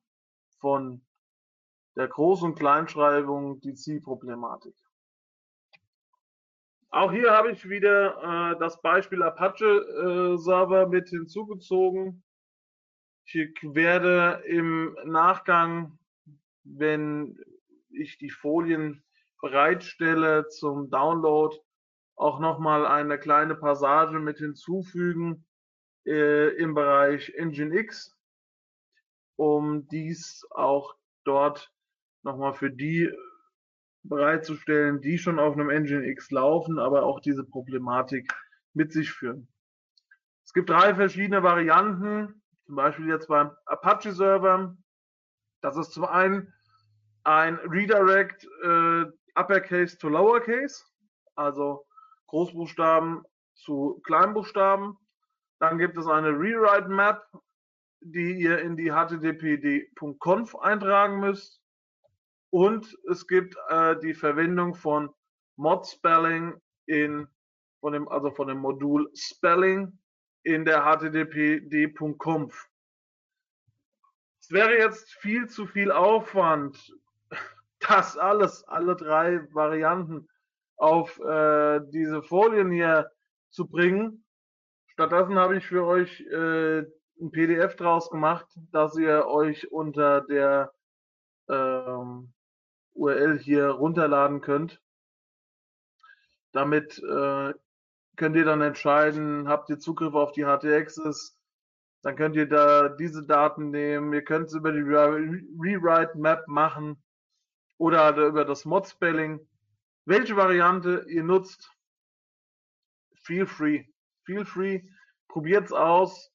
[0.60, 1.04] von
[1.96, 4.74] der Groß- und Kleinschreibung, die Zielproblematik.
[6.94, 12.22] Auch hier habe ich wieder äh, das Beispiel Apache äh, Server mit hinzugezogen.
[13.24, 15.98] Ich werde im Nachgang,
[16.62, 17.36] wenn
[17.90, 19.02] ich die Folien
[19.40, 21.56] bereitstelle zum Download,
[22.14, 25.44] auch nochmal eine kleine Passage mit hinzufügen
[26.06, 28.16] äh, im Bereich Nginx,
[29.34, 31.72] um dies auch dort
[32.22, 33.10] nochmal für die
[34.04, 38.32] bereitzustellen, die schon auf einem Engine X laufen, aber auch diese Problematik
[38.74, 39.48] mit sich führen.
[40.44, 44.76] Es gibt drei verschiedene Varianten, zum Beispiel jetzt beim Apache Server.
[45.60, 46.52] Das ist zum einen
[47.24, 50.84] ein Redirect äh, Uppercase to Lowercase,
[51.34, 51.86] also
[52.26, 54.96] Großbuchstaben zu Kleinbuchstaben.
[55.58, 57.22] Dann gibt es eine Rewrite Map,
[58.00, 61.63] die ihr in die httpd.conf eintragen müsst.
[62.54, 65.12] Und es gibt äh, die Verwendung von
[65.56, 66.54] Mod Spelling
[66.86, 67.26] in,
[67.80, 69.98] von dem, also von dem Modul Spelling
[70.44, 72.70] in der httpd.conf.
[74.38, 76.78] Es wäre jetzt viel zu viel Aufwand,
[77.80, 80.28] das alles, alle drei Varianten
[80.76, 83.10] auf äh, diese Folien hier
[83.50, 84.24] zu bringen.
[84.92, 86.82] Stattdessen habe ich für euch äh,
[87.20, 90.72] ein PDF draus gemacht, dass ihr euch unter der
[91.48, 92.32] ähm,
[92.94, 94.80] URL hier runterladen könnt.
[96.52, 97.52] Damit äh,
[98.16, 101.36] könnt ihr dann entscheiden, habt ihr Zugriff auf die HTXs,
[102.02, 105.16] dann könnt ihr da diese Daten nehmen, ihr könnt es über die Re
[105.58, 107.02] Rewrite Map machen
[107.78, 109.40] oder halt über das Mod Spelling.
[110.04, 111.72] Welche Variante ihr nutzt,
[113.22, 113.84] feel free.
[114.24, 114.82] Feel free.
[115.28, 116.30] Probiert's aus.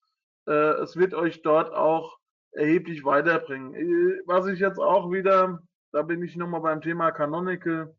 [0.48, 2.18] Äh, es wird euch dort auch
[2.52, 3.74] erheblich weiterbringen.
[3.76, 7.96] Äh, was ich jetzt auch wieder, da bin ich nochmal beim Thema Canonical,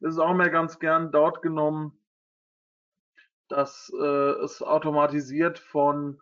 [0.00, 1.98] das ist auch mehr ganz gern dort genommen,
[3.48, 6.20] dass äh, es automatisiert von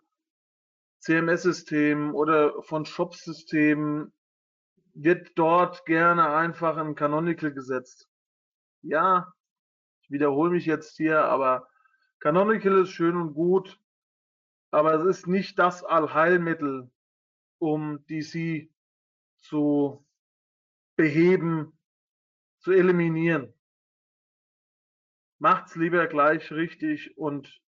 [0.99, 4.13] CMS-Systemen oder von Shop-Systemen
[4.93, 8.09] wird dort gerne einfach ein Canonical gesetzt.
[8.81, 9.31] Ja,
[10.01, 11.67] ich wiederhole mich jetzt hier, aber
[12.19, 13.79] Canonical ist schön und gut,
[14.71, 16.89] aber es ist nicht das Allheilmittel,
[17.59, 18.69] um DC
[19.37, 20.06] zu
[20.97, 21.77] beheben,
[22.59, 23.53] zu eliminieren.
[25.39, 27.61] Macht's lieber gleich richtig und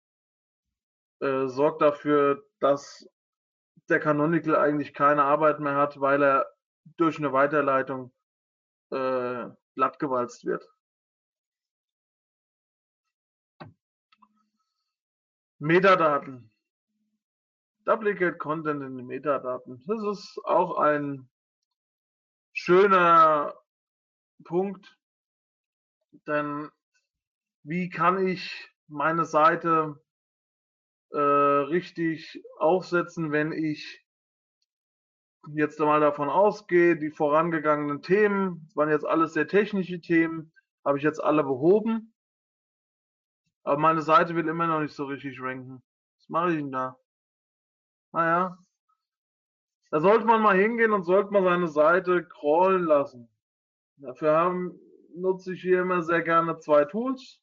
[1.21, 3.09] äh, sorgt dafür, dass
[3.89, 6.47] der Canonical eigentlich keine Arbeit mehr hat, weil er
[6.97, 8.13] durch eine Weiterleitung
[8.91, 10.67] äh, glattgewalzt wird.
[15.59, 16.51] Metadaten.
[17.85, 19.83] Duplicate Content in den Metadaten.
[19.87, 21.29] Das ist auch ein
[22.69, 23.55] schöner
[24.45, 24.99] Punkt,
[26.27, 26.69] denn
[27.63, 29.99] wie kann ich meine Seite
[31.09, 34.05] äh, richtig aufsetzen, wenn ich
[35.55, 40.53] jetzt mal davon ausgehe, die vorangegangenen Themen, das waren jetzt alles sehr technische Themen,
[40.85, 42.13] habe ich jetzt alle behoben.
[43.63, 45.83] Aber meine Seite will immer noch nicht so richtig ranken.
[46.19, 46.99] Was mache ich denn da?
[48.13, 48.59] Naja,
[49.91, 53.29] da sollte man mal hingehen und sollte mal seine Seite crawlen lassen.
[53.97, 54.79] Dafür haben,
[55.15, 57.41] nutze ich hier immer sehr gerne zwei Tools.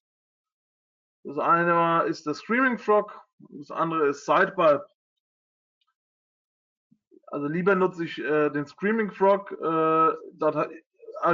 [1.24, 4.86] Das eine ist der Screaming Frog, das andere ist Sidebar.
[7.28, 9.52] Also lieber nutze ich äh, den Screaming Frog.
[9.52, 10.70] Äh, dort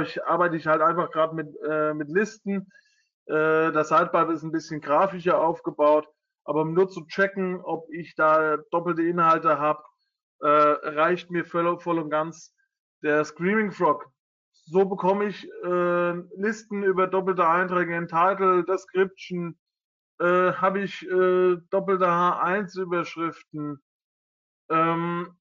[0.02, 2.72] ich, arbeite ich halt einfach gerade mit, äh, mit Listen.
[3.26, 6.08] Äh, das Sidebar ist ein bisschen grafischer aufgebaut.
[6.44, 9.84] Aber nur zu checken, ob ich da doppelte Inhalte habe,
[10.42, 12.54] äh, reicht mir voll, voll und ganz
[13.02, 14.10] der Screaming Frog.
[14.66, 19.58] So bekomme ich äh, Listen über doppelte Einträge in Title, Description,
[20.18, 23.82] äh, habe ich äh, doppelte H1-Überschriften
[24.68, 25.36] ähm,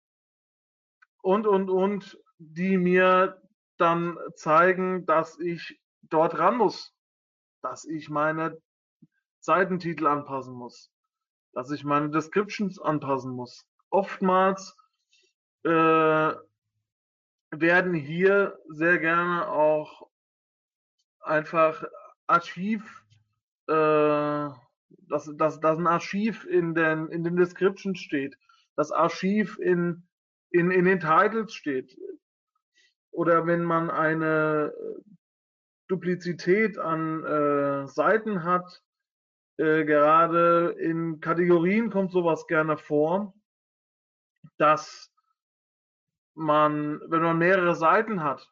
[1.22, 3.40] und, und, und, die mir
[3.78, 6.94] dann zeigen, dass ich dort ran muss,
[7.62, 8.60] dass ich meine
[9.40, 10.92] Seitentitel anpassen muss,
[11.54, 13.66] dass ich meine Descriptions anpassen muss.
[13.92, 14.76] Oftmals
[15.64, 16.34] äh,
[17.52, 20.10] werden hier sehr gerne auch
[21.22, 21.84] einfach
[22.28, 23.04] Archiv
[23.68, 24.50] äh,
[25.12, 28.38] dass, dass, dass ein Archiv in den, in den Descriptions steht,
[28.76, 30.04] das Archiv in,
[30.50, 31.98] in, in den Titles steht.
[33.12, 34.74] Oder wenn man eine
[35.88, 38.82] Duplizität an äh, Seiten hat,
[39.58, 43.34] äh, gerade in Kategorien kommt sowas gerne vor,
[44.58, 45.11] dass
[46.36, 48.52] man, wenn man mehrere Seiten hat,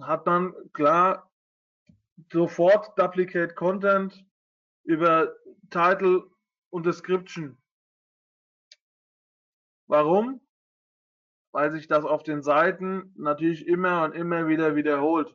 [0.00, 1.30] hat man klar
[2.32, 4.24] sofort Duplicate Content
[4.84, 5.34] über
[5.70, 6.30] Title
[6.70, 7.60] und Description.
[9.86, 10.40] Warum?
[11.52, 15.34] Weil sich das auf den Seiten natürlich immer und immer wieder wiederholt.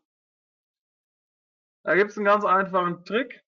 [1.84, 3.44] Da gibt es einen ganz einfachen Trick.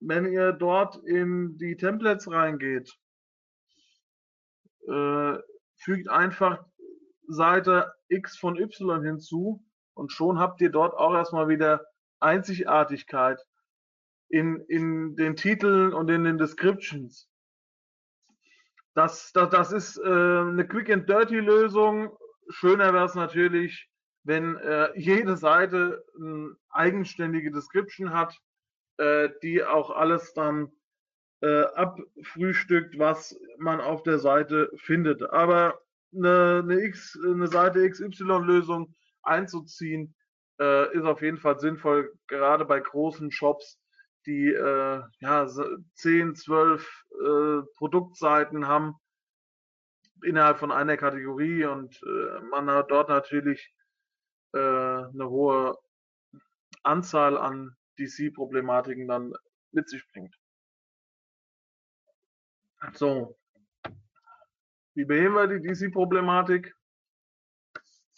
[0.00, 2.98] Wenn ihr dort in die Templates reingeht,
[4.88, 5.38] äh,
[5.76, 6.64] fügt einfach
[7.26, 9.64] Seite X von Y hinzu
[9.94, 11.84] und schon habt ihr dort auch erstmal wieder
[12.20, 13.40] Einzigartigkeit
[14.28, 17.28] in, in den Titeln und in den Descriptions.
[18.94, 22.16] Das, das, das ist äh, eine Quick and Dirty Lösung.
[22.48, 23.88] Schöner wäre es natürlich,
[24.24, 28.36] wenn äh, jede Seite eine eigenständige Description hat,
[28.98, 30.72] äh, die auch alles dann
[31.42, 35.22] äh, abfrühstückt, was man auf der Seite findet.
[35.22, 35.80] Aber
[36.14, 40.14] eine, eine, X, eine Seite XY-Lösung einzuziehen,
[40.60, 43.78] äh, ist auf jeden Fall sinnvoll, gerade bei großen Shops,
[44.26, 45.48] die äh, ja,
[45.94, 48.96] 10, 12 äh, Produktseiten haben.
[50.22, 53.72] innerhalb von einer Kategorie und äh, man hat dort natürlich
[54.52, 55.78] äh, eine hohe
[56.82, 59.32] Anzahl an DC-Problematiken dann
[59.72, 60.39] mit sich bringt.
[62.94, 63.36] So,
[64.94, 66.74] wie beheben wir die DC-Problematik?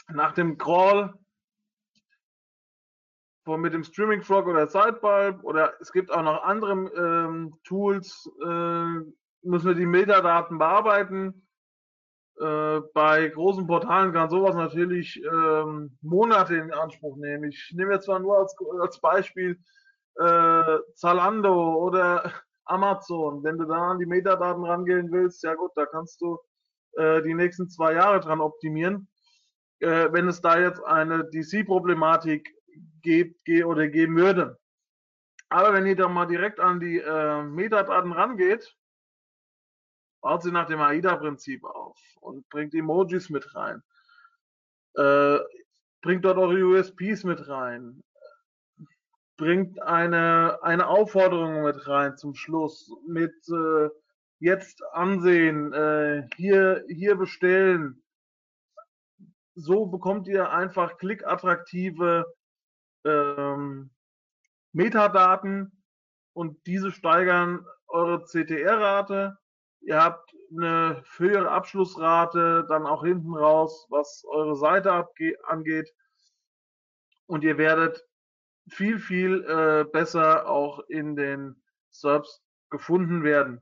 [0.08, 1.14] Nach dem Crawl
[3.44, 8.30] von mit dem Streaming Frog oder Sidebulb oder es gibt auch noch andere ähm, Tools,
[8.40, 9.00] äh,
[9.42, 11.46] müssen wir die Metadaten bearbeiten.
[12.40, 17.50] Äh, bei großen Portalen kann sowas natürlich ähm, Monate in Anspruch nehmen.
[17.50, 19.60] Ich nehme jetzt mal nur als, als Beispiel
[20.16, 22.32] äh, Zalando oder
[22.64, 23.42] Amazon.
[23.42, 26.38] Wenn du da an die Metadaten rangehen willst, ja gut, da kannst du
[26.96, 29.08] äh, die nächsten zwei Jahre dran optimieren.
[29.80, 32.48] Äh, wenn es da jetzt eine DC-Problematik
[33.02, 34.58] gibt oder geben würde.
[35.48, 38.74] Aber wenn ihr da mal direkt an die äh, Metadaten rangeht,
[40.22, 43.82] baut sie nach dem AIDA-Prinzip auf und bringt Emojis mit rein.
[44.94, 45.38] Äh,
[46.00, 48.02] bringt dort eure USPs mit rein.
[49.42, 53.88] Bringt eine, eine Aufforderung mit rein zum Schluss mit äh,
[54.38, 58.04] jetzt ansehen, äh, hier, hier bestellen.
[59.56, 62.32] So bekommt ihr einfach klickattraktive
[63.04, 63.90] ähm,
[64.72, 65.82] Metadaten
[66.34, 69.38] und diese steigern eure CTR-Rate
[69.84, 75.08] Ihr habt eine höhere Abschlussrate dann auch hinten raus, was eure Seite
[75.48, 75.92] angeht.
[77.26, 78.06] Und ihr werdet
[78.68, 83.60] viel, viel äh, besser auch in den Subs gefunden werden.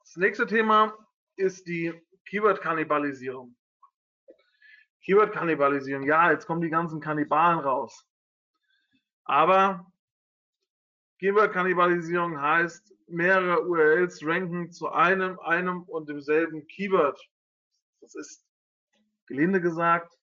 [0.00, 0.96] Das nächste Thema
[1.36, 1.92] ist die
[2.26, 3.56] Keyword-Kannibalisierung.
[5.04, 8.06] Keyword-Kannibalisierung, ja, jetzt kommen die ganzen Kannibalen raus.
[9.24, 9.90] Aber
[11.18, 17.20] Keyword-Kannibalisierung heißt, mehrere URLs ranken zu einem, einem und demselben Keyword.
[18.00, 18.46] Das ist,
[19.26, 20.18] gelinde gesagt,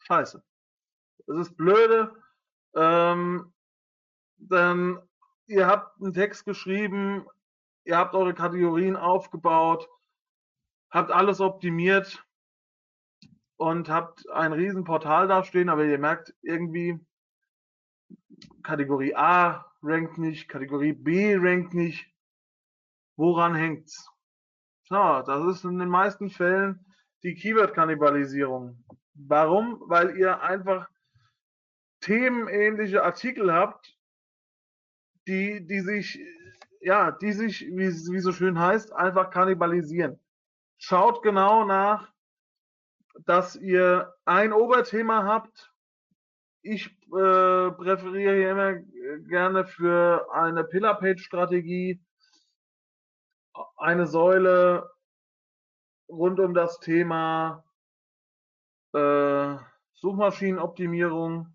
[0.00, 0.42] scheiße.
[1.26, 2.14] Das ist blöde.
[2.74, 3.52] Ähm,
[4.36, 4.98] denn
[5.46, 7.26] ihr habt einen Text geschrieben,
[7.84, 9.88] ihr habt eure Kategorien aufgebaut,
[10.90, 12.24] habt alles optimiert
[13.56, 16.98] und habt ein Riesenportal dastehen, aber ihr merkt irgendwie,
[18.62, 22.10] Kategorie A rankt nicht, Kategorie B rankt nicht.
[23.16, 24.10] Woran hängt's?
[24.88, 26.89] Ja, das ist in den meisten Fällen
[27.22, 28.82] die Keyword-Kannibalisierung.
[29.14, 29.82] Warum?
[29.86, 30.88] Weil ihr einfach
[32.00, 33.98] themenähnliche Artikel habt,
[35.26, 36.18] die, die sich,
[36.80, 40.18] ja, die sich, wie, wie so schön heißt, einfach kannibalisieren.
[40.78, 42.10] Schaut genau nach,
[43.26, 45.72] dass ihr ein Oberthema habt,
[46.62, 48.74] ich äh, präferiere hier immer
[49.28, 52.00] gerne für eine Pillar-Page-Strategie
[53.76, 54.90] eine Säule
[56.10, 57.64] rund um das Thema
[58.92, 59.56] äh,
[59.94, 61.54] Suchmaschinenoptimierung.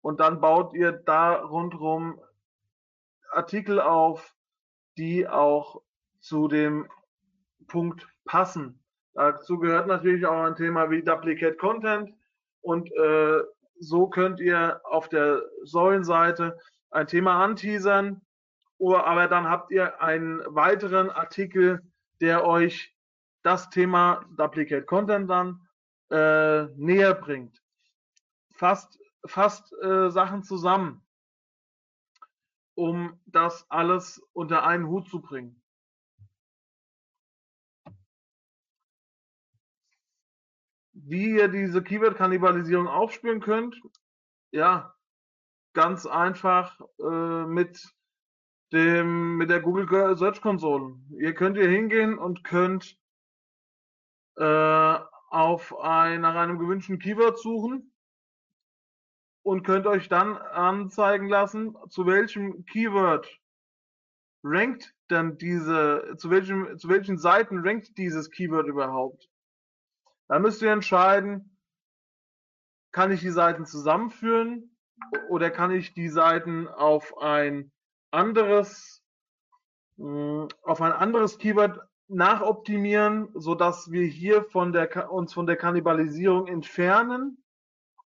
[0.00, 2.20] Und dann baut ihr da rundherum
[3.30, 4.34] Artikel auf,
[4.96, 5.82] die auch
[6.20, 6.88] zu dem
[7.66, 8.82] Punkt passen.
[9.14, 12.14] Dazu gehört natürlich auch ein Thema wie Duplicate Content.
[12.60, 13.42] Und äh,
[13.78, 16.58] so könnt ihr auf der Säulenseite
[16.90, 18.22] ein Thema anteasern,
[18.78, 21.82] aber dann habt ihr einen weiteren Artikel,
[22.20, 22.95] der euch
[23.46, 25.68] das Thema Duplicate Content dann
[26.10, 27.62] äh, näher bringt.
[28.56, 31.06] Fast, fast äh, Sachen zusammen,
[32.74, 35.62] um das alles unter einen Hut zu bringen.
[40.98, 43.80] wie ihr diese Keyword-Kannibalisierung aufspüren könnt,
[44.50, 44.96] ja,
[45.74, 47.94] ganz einfach äh, mit
[48.72, 50.96] dem mit der Google Search Console.
[51.18, 52.98] Ihr könnt hier hingehen und könnt
[54.36, 57.92] äh, auf ein, nach einem gewünschten Keyword suchen
[59.42, 63.28] und könnt euch dann anzeigen lassen, zu welchem Keyword
[64.42, 69.28] rankt dann diese, zu welchem, zu welchen Seiten rankt dieses Keyword überhaupt.
[70.28, 71.56] Dann müsst ihr entscheiden,
[72.92, 74.76] kann ich die Seiten zusammenführen
[75.28, 77.70] oder kann ich die Seiten auf ein
[78.10, 79.02] anderes,
[79.96, 81.78] hm, auf ein anderes Keyword
[82.08, 87.42] nachoptimieren, so dass wir hier von der, uns von der Kannibalisierung entfernen,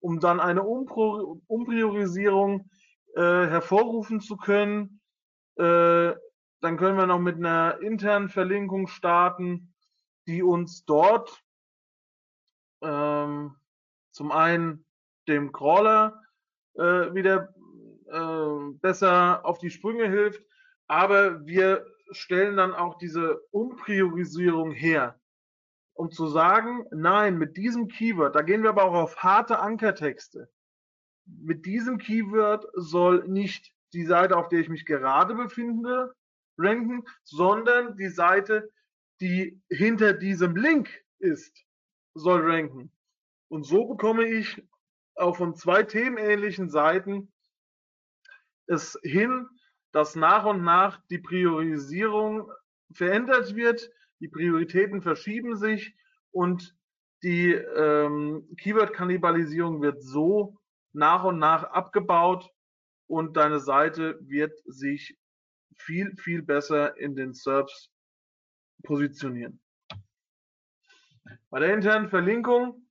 [0.00, 2.70] um dann eine Umpro Umpriorisierung
[3.14, 5.00] äh, hervorrufen zu können.
[5.56, 6.14] Äh,
[6.62, 9.74] dann können wir noch mit einer internen Verlinkung starten,
[10.26, 11.42] die uns dort
[12.82, 13.56] ähm,
[14.10, 14.84] zum einen
[15.28, 16.22] dem Crawler
[16.74, 17.54] äh, wieder
[18.06, 20.42] äh, besser auf die Sprünge hilft,
[20.86, 25.20] aber wir stellen dann auch diese Umpriorisierung her,
[25.94, 30.50] um zu sagen, nein, mit diesem Keyword, da gehen wir aber auch auf harte Ankertexte.
[31.26, 36.14] Mit diesem Keyword soll nicht die Seite, auf der ich mich gerade befinde,
[36.58, 38.70] ranken, sondern die Seite,
[39.20, 40.88] die hinter diesem Link
[41.18, 41.64] ist,
[42.14, 42.92] soll ranken.
[43.48, 44.62] Und so bekomme ich
[45.16, 47.32] auch von zwei themenähnlichen Seiten
[48.66, 49.48] es hin,
[49.92, 52.50] dass nach und nach die Priorisierung
[52.92, 55.94] verändert wird, die Prioritäten verschieben sich
[56.30, 56.76] und
[57.22, 60.58] die ähm, Keyword-Kannibalisierung wird so
[60.92, 62.50] nach und nach abgebaut
[63.06, 65.18] und deine Seite wird sich
[65.76, 67.90] viel, viel besser in den SERPs
[68.82, 69.60] positionieren.
[71.50, 72.86] Bei der internen Verlinkung,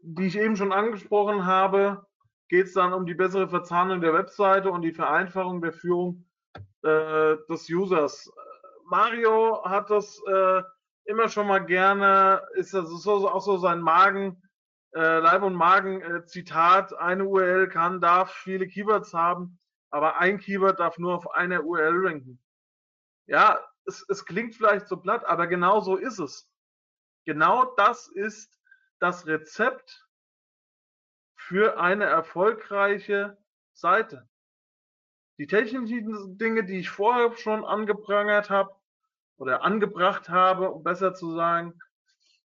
[0.00, 2.07] die ich eben schon angesprochen habe,
[2.48, 6.24] geht es dann um die bessere Verzahnung der Webseite und die Vereinfachung der Führung
[6.82, 8.30] äh, des Users.
[8.86, 10.62] Mario hat das äh,
[11.04, 14.42] immer schon mal gerne, ist das so, auch so sein Magen,
[14.94, 19.58] äh, Leib- und Magen-Zitat, eine URL kann, darf viele Keywords haben,
[19.90, 22.42] aber ein Keyword darf nur auf einer URL ranken.
[23.26, 26.50] Ja, es, es klingt vielleicht so platt, aber genau so ist es.
[27.24, 28.58] Genau das ist
[29.00, 30.07] das Rezept
[31.48, 33.38] für eine erfolgreiche
[33.72, 34.28] Seite.
[35.38, 38.76] Die technischen Dinge, die ich vorher schon angeprangert habe
[39.38, 41.80] oder angebracht habe, um besser zu sagen,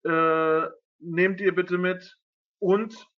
[0.05, 0.69] äh,
[1.01, 2.19] nehmt ihr bitte mit
[2.61, 3.11] und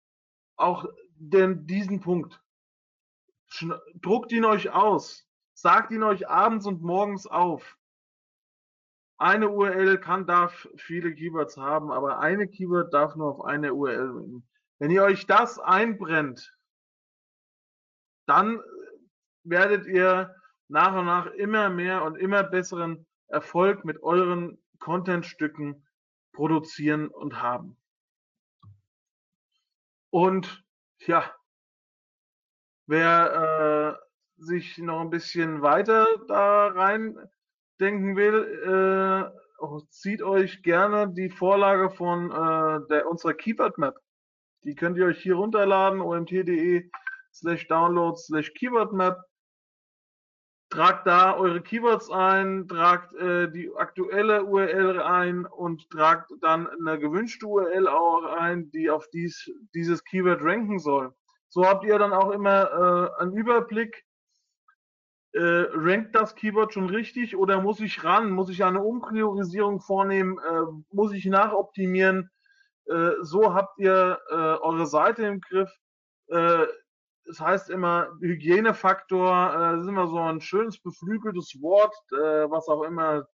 [0.57, 2.43] auch denn diesen Punkt.
[3.95, 5.25] Druckt ihn euch aus.
[5.55, 7.79] Sagt ihn euch abends und morgens auf.
[9.19, 14.43] Eine URL kann, darf viele Keywords haben, aber eine Keyword darf nur auf eine URL.
[14.81, 16.57] Wenn ihr euch das einbrennt,
[18.27, 18.63] dann
[19.45, 20.35] werdet ihr
[20.69, 25.87] nach und nach immer mehr und immer besseren Erfolg mit euren Contentstücken
[26.33, 27.77] produzieren und haben.
[30.09, 30.65] Und
[31.01, 31.31] ja,
[32.87, 33.99] wer
[34.39, 37.19] äh, sich noch ein bisschen weiter da rein
[37.81, 43.99] denken will, äh, zieht euch gerne die Vorlage von äh, der, unserer Keyword Map.
[44.63, 46.91] Die könnt ihr euch hier runterladen, omt.de
[47.33, 49.19] slash download slash Keyword Map
[50.71, 56.99] tragt da eure Keywords ein, tragt äh, die aktuelle URL ein und tragt dann eine
[56.99, 61.13] gewünschte URL auch ein, die auf dies, dieses Keyword ranken soll.
[61.49, 64.05] So habt ihr dann auch immer äh, einen Überblick,
[65.33, 70.39] äh, rankt das Keyword schon richtig oder muss ich ran, muss ich eine Umpriorisierung vornehmen,
[70.39, 72.31] äh, muss ich nachoptimieren.
[72.91, 75.71] Äh, so habt ihr äh, eure Seite im Griff.
[76.29, 76.67] Äh,
[77.29, 82.67] es heißt immer Hygienefaktor, äh, das ist immer so ein schönes beflügeltes Wort, äh, was
[82.69, 83.29] auch immer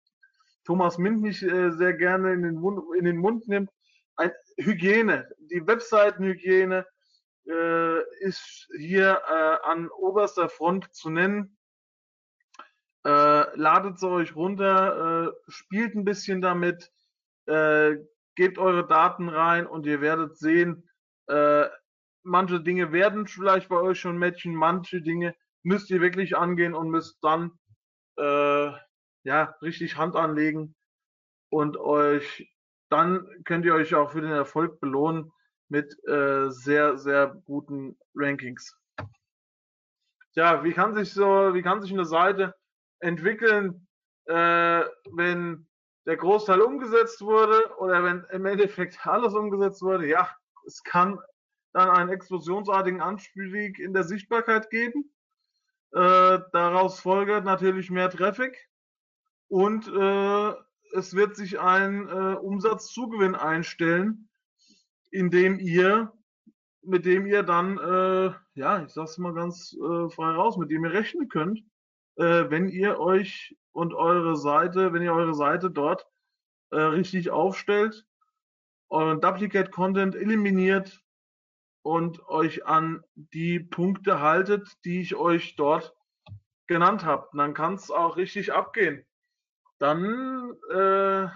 [0.65, 3.71] Thomas Mint nicht äh, sehr gerne in den, Mund, in den Mund nimmt.
[4.17, 6.87] Ein, Hygiene, die Webseitenhygiene
[7.49, 11.57] äh, ist hier äh, an oberster Front zu nennen.
[13.05, 16.91] Äh, ladet sie euch runter, äh, spielt ein bisschen damit,
[17.47, 17.97] äh,
[18.37, 20.89] gebt eure Daten rein und ihr werdet sehen,
[21.27, 21.67] äh,
[22.23, 26.91] manche Dinge werden vielleicht bei euch schon Matchen, manche Dinge müsst ihr wirklich angehen und
[26.91, 27.53] müsst dann
[28.19, 28.71] äh,
[29.25, 30.75] ja richtig Hand anlegen
[31.51, 32.53] und euch
[32.89, 35.33] dann könnt ihr euch auch für den Erfolg belohnen
[35.69, 38.77] mit äh, sehr sehr guten Rankings.
[40.35, 42.55] Tja, wie kann sich so, wie kann sich eine Seite
[43.01, 43.89] entwickeln,
[44.27, 45.66] äh, wenn
[46.07, 50.07] der Großteil umgesetzt wurde oder wenn im Endeffekt alles umgesetzt wurde?
[50.07, 50.31] Ja,
[50.67, 51.19] es kann
[51.73, 55.13] dann einen explosionsartigen Anstieg in der Sichtbarkeit geben.
[55.93, 58.57] Äh, daraus folgt natürlich mehr Traffic
[59.49, 60.55] und äh,
[60.93, 64.29] es wird sich ein äh, Umsatzzugewinn einstellen,
[65.11, 66.13] indem ihr,
[66.83, 70.85] mit dem ihr dann, äh, ja, ich sag's mal ganz äh, frei raus, mit dem
[70.85, 71.61] ihr rechnen könnt,
[72.17, 76.07] äh, wenn ihr euch und eure Seite, wenn ihr eure Seite dort
[76.71, 78.07] äh, richtig aufstellt,
[78.89, 81.03] euren Duplicate Content eliminiert,
[81.87, 85.95] und euch an die Punkte haltet, die ich euch dort
[86.67, 87.29] genannt habe.
[87.33, 89.07] Dann kann es auch richtig abgehen.
[89.79, 91.29] Dann äh,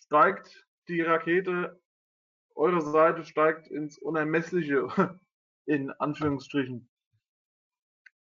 [0.00, 1.78] steigt die Rakete,
[2.54, 4.88] eure Seite steigt ins Unermessliche,
[5.66, 6.88] in Anführungsstrichen.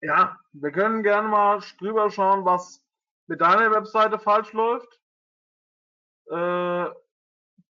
[0.00, 2.82] Ja, wir können gerne mal drüber schauen, was
[3.26, 5.00] mit deiner Webseite falsch läuft.
[6.30, 6.90] Äh,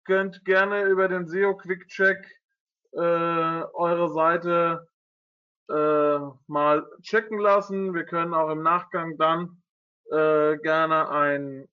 [0.06, 2.18] könnt gerne über den SEO Quick Check
[2.94, 4.88] äh, eure Seite
[5.70, 7.94] äh, mal checken lassen.
[7.94, 9.62] Wir können auch im Nachgang dann
[10.12, 11.68] äh, gerne einen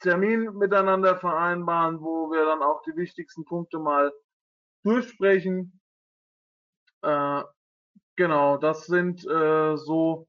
[0.00, 4.12] Termin miteinander vereinbaren, wo wir dann auch die wichtigsten Punkte mal
[4.82, 5.80] durchsprechen.
[7.02, 7.42] Äh,
[8.16, 10.28] genau, das sind äh, so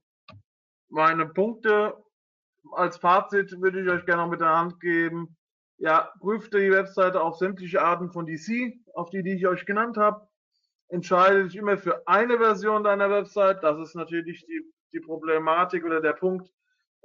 [0.89, 1.95] meine Punkte.
[2.73, 5.35] Als Fazit würde ich euch gerne noch mit der Hand geben.
[5.77, 9.97] Ja, prüft die Webseite auf sämtliche Arten von DC, auf die, die ich euch genannt
[9.97, 10.27] habe.
[10.89, 13.63] Entscheide dich immer für eine Version deiner Website.
[13.63, 14.63] Das ist natürlich die,
[14.93, 16.49] die Problematik oder der Punkt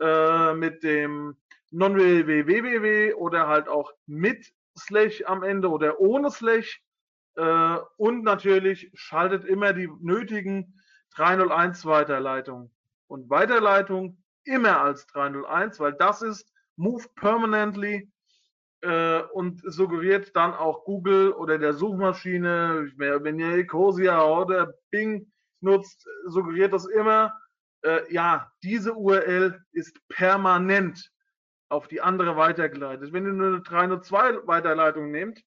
[0.00, 1.36] äh, mit dem
[1.70, 6.82] non-www oder halt auch mit Slash am Ende oder ohne Slash.
[7.36, 10.80] Äh, und natürlich schaltet immer die nötigen
[11.16, 12.70] 301 Weiterleitungen.
[13.06, 18.10] Und Weiterleitung immer als 301, weil das ist Move Permanently
[18.82, 25.30] äh, und suggeriert dann auch Google oder der Suchmaschine, wenn ihr Ecosia oder Bing
[25.60, 27.32] nutzt, suggeriert das immer,
[27.82, 31.10] äh, ja, diese URL ist permanent
[31.68, 33.12] auf die andere weitergeleitet.
[33.12, 35.42] Wenn ihr nur eine 302 Weiterleitung nehmt,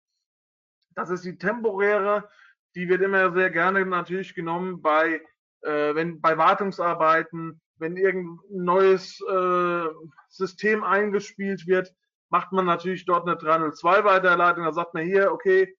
[0.94, 2.28] das ist die temporäre,
[2.74, 5.22] die wird immer sehr gerne natürlich genommen bei,
[5.62, 9.88] äh, wenn, bei Wartungsarbeiten, wenn irgendein neues äh,
[10.28, 11.92] System eingespielt wird,
[12.30, 14.64] macht man natürlich dort eine 302 Weiterleitung.
[14.64, 15.76] Da sagt man hier, okay,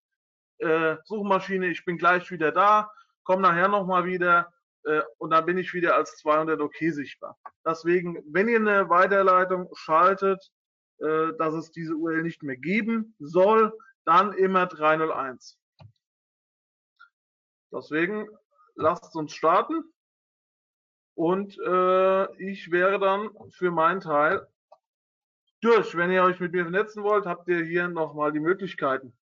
[0.60, 2.91] äh, Suchmaschine, ich bin gleich wieder da,
[3.24, 7.38] komm nachher nochmal wieder äh, und dann bin ich wieder als 200 okay sichtbar.
[7.66, 10.51] Deswegen, wenn ihr eine Weiterleitung schaltet,
[10.99, 13.74] äh, dass es diese URL nicht mehr geben soll,
[14.06, 15.58] dann immer 301.
[17.72, 18.28] Deswegen
[18.76, 19.93] lasst uns starten.
[21.16, 24.47] Und äh, ich wäre dann für meinen Teil
[25.61, 25.95] durch.
[25.95, 29.14] Wenn ihr euch mit mir vernetzen wollt, habt ihr hier nochmal die Möglichkeiten.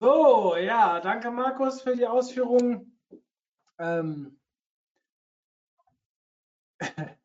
[0.00, 2.98] So, ja, danke Markus für die Ausführungen.
[3.78, 4.40] Ähm,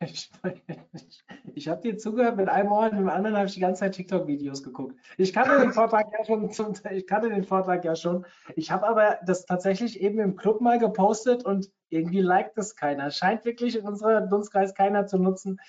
[1.54, 3.80] ich, habe dir zugehört mit einem Ohr und mit dem anderen habe ich die ganze
[3.80, 4.96] Zeit TikTok-Videos geguckt.
[5.16, 8.26] Ich kannte den Vortrag ja schon, zum, ich kannte den Vortrag ja schon.
[8.56, 13.10] Ich habe aber das tatsächlich eben im Club mal gepostet und irgendwie liked es keiner.
[13.10, 15.60] Scheint wirklich in unserem Dunstkreis keiner zu nutzen.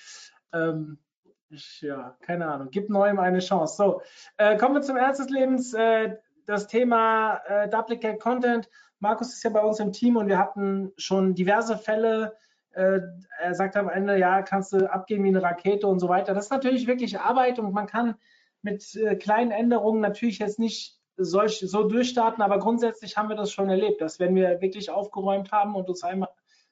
[0.53, 0.99] Ähm,
[1.49, 2.69] ich, ja, keine Ahnung.
[2.71, 3.75] Gib neuem eine Chance.
[3.75, 4.01] So,
[4.37, 5.73] äh, kommen wir zum Ernst des Lebens.
[5.73, 8.69] Äh, das Thema äh, Duplicate Content.
[8.99, 12.35] Markus ist ja bei uns im Team und wir hatten schon diverse Fälle.
[12.75, 12.99] Äh,
[13.39, 16.33] er sagt am Ende, ja, kannst du abgehen wie eine Rakete und so weiter.
[16.33, 18.15] Das ist natürlich wirklich Arbeit und man kann
[18.61, 23.51] mit äh, kleinen Änderungen natürlich jetzt nicht solch, so durchstarten, aber grundsätzlich haben wir das
[23.51, 26.29] schon erlebt, dass wenn wir wirklich aufgeräumt haben und uns einmal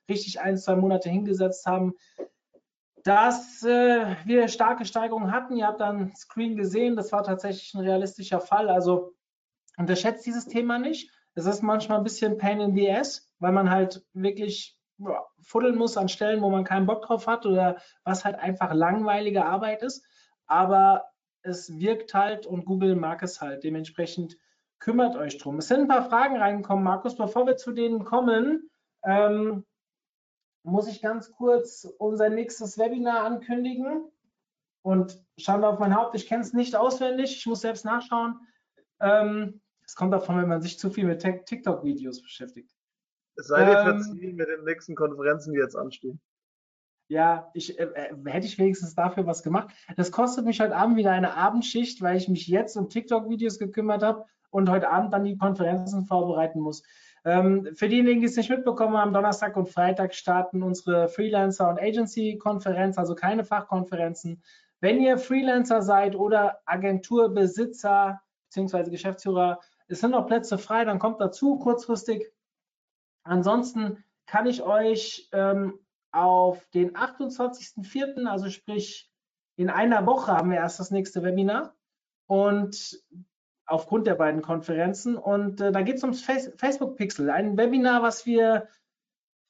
[0.09, 1.93] richtig ein, zwei Monate hingesetzt haben,
[3.03, 5.55] dass äh, wir starke Steigerungen hatten.
[5.55, 8.69] Ihr habt dann Screen gesehen, das war tatsächlich ein realistischer Fall.
[8.69, 9.13] Also
[9.77, 11.11] unterschätzt dieses Thema nicht.
[11.35, 14.77] Es ist manchmal ein bisschen Pain in the Ass, weil man halt wirklich
[15.41, 19.45] fuddeln muss an Stellen, wo man keinen Bock drauf hat oder was halt einfach langweilige
[19.45, 20.05] Arbeit ist.
[20.45, 21.05] Aber
[21.41, 23.63] es wirkt halt und Google mag es halt.
[23.63, 24.37] Dementsprechend
[24.79, 25.57] kümmert euch drum.
[25.57, 27.15] Es sind ein paar Fragen reingekommen, Markus.
[27.15, 28.69] Bevor wir zu denen kommen,
[29.03, 29.65] ähm,
[30.63, 34.09] muss ich ganz kurz unser nächstes Webinar ankündigen.
[34.81, 36.15] Und schauen wir auf mein Haupt.
[36.15, 37.37] Ich kenne es nicht auswendig.
[37.37, 38.39] Ich muss selbst nachschauen.
[38.99, 42.73] Ähm, es kommt davon, wenn man sich zu viel mit TikTok-Videos beschäftigt.
[43.35, 46.21] Es sei dir ähm, verziehen mit den nächsten Konferenzen, die jetzt anstehen.
[47.07, 49.73] Ja, ich, äh, äh, hätte ich wenigstens dafür was gemacht.
[49.97, 54.03] Das kostet mich heute Abend wieder eine Abendschicht, weil ich mich jetzt um TikTok-Videos gekümmert
[54.03, 56.83] habe und heute Abend dann die Konferenzen vorbereiten muss.
[57.25, 61.79] Ähm, für diejenigen, die es nicht mitbekommen haben, Donnerstag und Freitag starten unsere Freelancer- und
[61.79, 64.43] Agency-Konferenz, also keine Fachkonferenzen.
[64.81, 68.89] Wenn ihr Freelancer seid oder Agenturbesitzer bzw.
[68.89, 72.29] Geschäftsführer, es sind noch Plätze frei, dann kommt dazu kurzfristig.
[73.23, 75.79] Ansonsten kann ich euch ähm,
[76.11, 79.11] auf den 28.04., also sprich
[79.55, 81.75] in einer Woche haben wir erst das nächste Webinar
[82.27, 83.03] und
[83.65, 88.01] aufgrund der beiden Konferenzen und äh, da geht es ums Face Facebook Pixel, ein Webinar,
[88.01, 88.67] was wir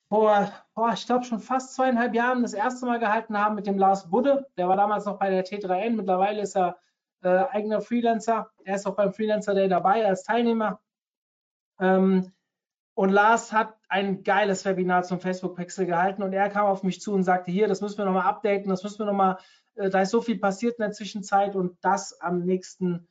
[0.10, 3.80] vor, boah, ich glaube schon fast zweieinhalb Jahren das erste Mal gehalten haben mit dem
[3.80, 4.46] Lars Budde.
[4.58, 6.78] Der war damals noch bei der T3N, mittlerweile ist er
[7.24, 8.52] äh, eigener Freelancer.
[8.64, 10.80] Er ist auch beim Freelancer Day dabei als Teilnehmer.
[11.80, 12.32] Ähm,
[12.96, 17.02] und Lars hat ein geiles Webinar zum Facebook Pixel gehalten und er kam auf mich
[17.02, 19.40] zu und sagte, hier, das müssen wir nochmal updaten, das müssen wir nochmal,
[19.76, 23.08] äh, da ist so viel passiert in der Zwischenzeit und das am nächsten,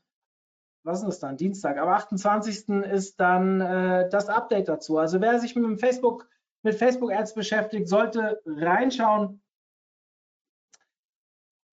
[0.85, 2.69] was ist das dann, Dienstag, am 28.
[2.69, 4.99] ist dann äh, das Update dazu.
[4.99, 6.29] Also wer sich mit Facebook,
[6.63, 9.43] mit Facebook Ads beschäftigt, sollte reinschauen.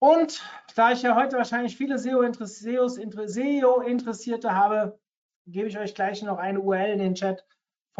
[0.00, 0.42] Und
[0.74, 4.98] da ich ja heute wahrscheinlich viele SEO-Interessierte habe,
[5.46, 7.44] gebe ich euch gleich noch eine URL in den Chat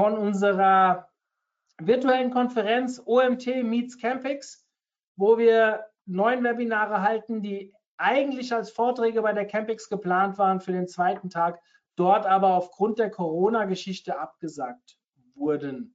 [0.01, 1.11] von unserer
[1.79, 4.67] virtuellen Konferenz OMT Meets Campix,
[5.17, 10.73] wo wir neun Webinare halten, die eigentlich als Vorträge bei der Campix geplant waren für
[10.73, 11.61] den zweiten Tag,
[11.97, 14.99] dort aber aufgrund der Corona-Geschichte abgesagt
[15.35, 15.95] wurden.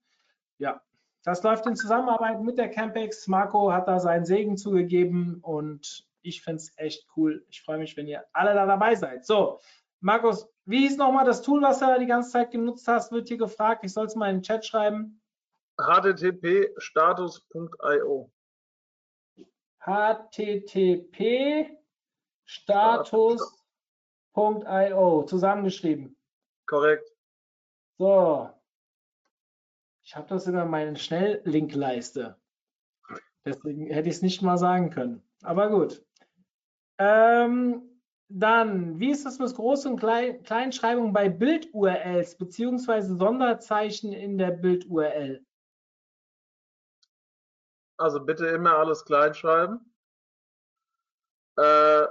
[0.59, 0.83] Ja,
[1.23, 3.25] das läuft in Zusammenarbeit mit der Campix.
[3.25, 7.43] Marco hat da seinen Segen zugegeben und ich finde es echt cool.
[7.49, 9.25] Ich freue mich, wenn ihr alle da dabei seid.
[9.25, 9.59] So,
[9.99, 13.11] Markus, wie hieß nochmal das Tool, was du die ganze Zeit genutzt hast?
[13.11, 13.83] Wird hier gefragt.
[13.83, 15.21] Ich soll es mal in den Chat schreiben.
[15.77, 18.31] http status.io.
[19.79, 21.77] http
[22.45, 23.53] status.io
[25.23, 26.17] zusammengeschrieben.
[26.65, 27.11] Korrekt.
[27.97, 28.49] So.
[30.01, 32.39] Ich habe das in meiner Schnelllinkleiste.
[33.43, 35.21] Deswegen hätte ich es nicht mal sagen können.
[35.43, 36.03] Aber gut.
[36.97, 37.94] Ähm,
[38.27, 44.51] dann, wie ist das mit Groß- und Klein Kleinschreibung bei Bild-URLs beziehungsweise Sonderzeichen in der
[44.51, 45.45] Bild-URL?
[47.97, 49.93] Also bitte immer alles klein schreiben.
[51.57, 52.05] Äh,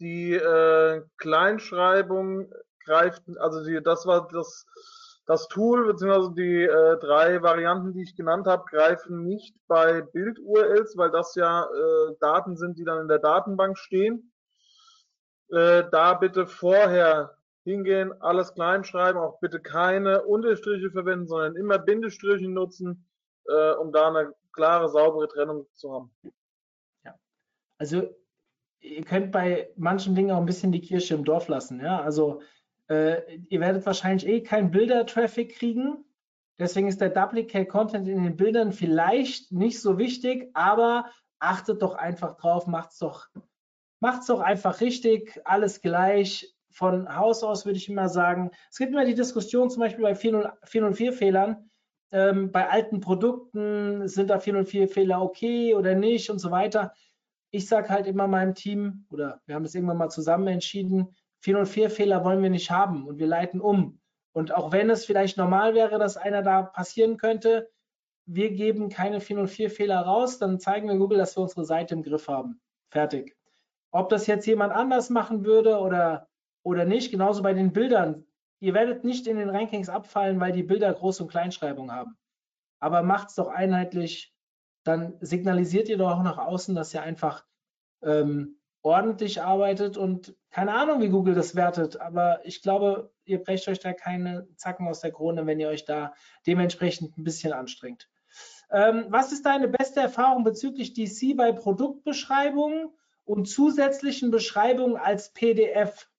[0.00, 2.52] die äh, Kleinschreibung
[2.84, 4.66] greift, also die, das war das,
[5.26, 10.96] das Tool, beziehungsweise die äh, drei Varianten, die ich genannt habe, greifen nicht bei Bild-URLs,
[10.96, 14.29] weil das ja äh, Daten sind, die dann in der Datenbank stehen.
[15.50, 21.78] Äh, da bitte vorher hingehen, alles klein schreiben, auch bitte keine Unterstriche verwenden, sondern immer
[21.78, 23.06] Bindestriche nutzen,
[23.46, 26.10] äh, um da eine klare, saubere Trennung zu haben.
[27.04, 27.14] Ja,
[27.78, 28.14] also
[28.80, 31.80] ihr könnt bei manchen Dingen auch ein bisschen die Kirche im Dorf lassen.
[31.80, 32.42] Ja, also
[32.88, 36.04] äh, ihr werdet wahrscheinlich eh keinen Bilder-Traffic kriegen.
[36.58, 41.94] Deswegen ist der Duplicate Content in den Bildern vielleicht nicht so wichtig, aber achtet doch
[41.94, 43.28] einfach drauf, macht's doch,
[44.00, 46.54] macht's doch einfach richtig, alles gleich.
[46.72, 50.12] Von Haus aus würde ich immer sagen, es gibt immer die Diskussion zum Beispiel bei
[50.12, 51.68] 404-Fehlern,
[52.12, 56.92] ähm, bei alten Produkten sind da 404-Fehler okay oder nicht und so weiter.
[57.50, 62.24] Ich sage halt immer meinem Team, oder wir haben es irgendwann mal zusammen entschieden, 404-Fehler
[62.24, 64.00] wollen wir nicht haben und wir leiten um.
[64.32, 67.68] Und auch wenn es vielleicht normal wäre, dass einer da passieren könnte,
[68.26, 72.28] wir geben keine 404-Fehler raus, dann zeigen wir Google, dass wir unsere Seite im Griff
[72.28, 72.60] haben.
[72.90, 73.36] Fertig.
[73.90, 76.28] Ob das jetzt jemand anders machen würde oder,
[76.62, 78.24] oder nicht, genauso bei den Bildern.
[78.60, 82.16] Ihr werdet nicht in den Rankings abfallen, weil die Bilder Groß- und Kleinschreibung haben.
[82.78, 84.34] Aber macht es doch einheitlich,
[84.84, 87.44] dann signalisiert ihr doch auch nach außen, dass ihr einfach
[88.02, 93.68] ähm, ordentlich arbeitet und keine Ahnung, wie Google das wertet, aber ich glaube, ihr brecht
[93.68, 96.14] euch da keine Zacken aus der Krone, wenn ihr euch da
[96.46, 98.08] dementsprechend ein bisschen anstrengt.
[98.70, 102.88] Ähm, was ist deine beste Erfahrung bezüglich DC bei Produktbeschreibungen
[103.30, 106.10] und zusätzlichen Beschreibungen als PDF?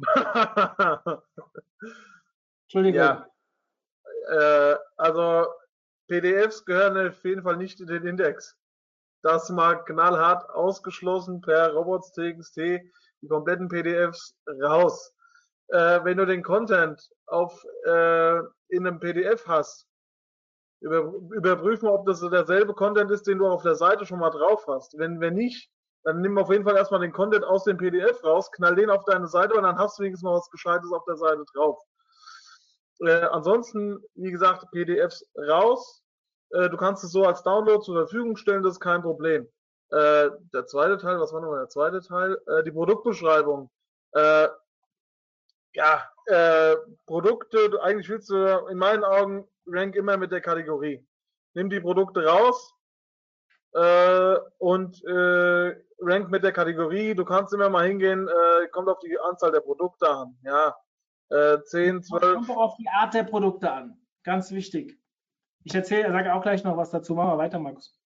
[2.64, 3.00] Entschuldigung.
[3.00, 3.28] Ja.
[4.28, 5.46] Äh, also
[6.08, 8.58] PDFs gehören auf jeden Fall nicht in den Index.
[9.22, 15.14] Das mal knallhart ausgeschlossen per Robots.txt, die kompletten PDFs raus.
[15.68, 19.86] Äh, wenn du den Content auf, äh, in einem PDF hast,
[20.80, 24.64] über, überprüfen, ob das derselbe Content ist, den du auf der Seite schon mal drauf
[24.66, 24.98] hast.
[24.98, 25.70] Wenn, wenn nicht,
[26.04, 29.04] dann nimm auf jeden Fall erstmal den Content aus dem PDF raus, knall den auf
[29.04, 31.78] deine Seite und dann hast du wenigstens mal was Gescheites auf der Seite drauf.
[33.00, 36.02] Äh, ansonsten, wie gesagt, PDFs raus.
[36.50, 39.46] Äh, du kannst es so als Download zur Verfügung stellen, das ist kein Problem.
[39.90, 42.38] Äh, der zweite Teil, was war nochmal der zweite Teil?
[42.46, 43.70] Äh, die Produktbeschreibung.
[45.74, 51.06] Ja, äh, Produkte, eigentlich willst du in meinen Augen rank immer mit der Kategorie.
[51.54, 52.74] Nimm die Produkte raus
[53.72, 57.14] äh, und äh, rank mit der Kategorie.
[57.14, 60.36] Du kannst immer mal hingehen, äh, kommt auf die Anzahl der Produkte an.
[60.42, 60.76] Ja,
[61.30, 62.34] äh, 10, 12.
[62.34, 63.96] Kommt auch auf die Art der Produkte an.
[64.24, 64.98] Ganz wichtig.
[65.64, 67.14] Ich erzähle, sage auch gleich noch was dazu.
[67.14, 67.98] Machen wir weiter, Markus.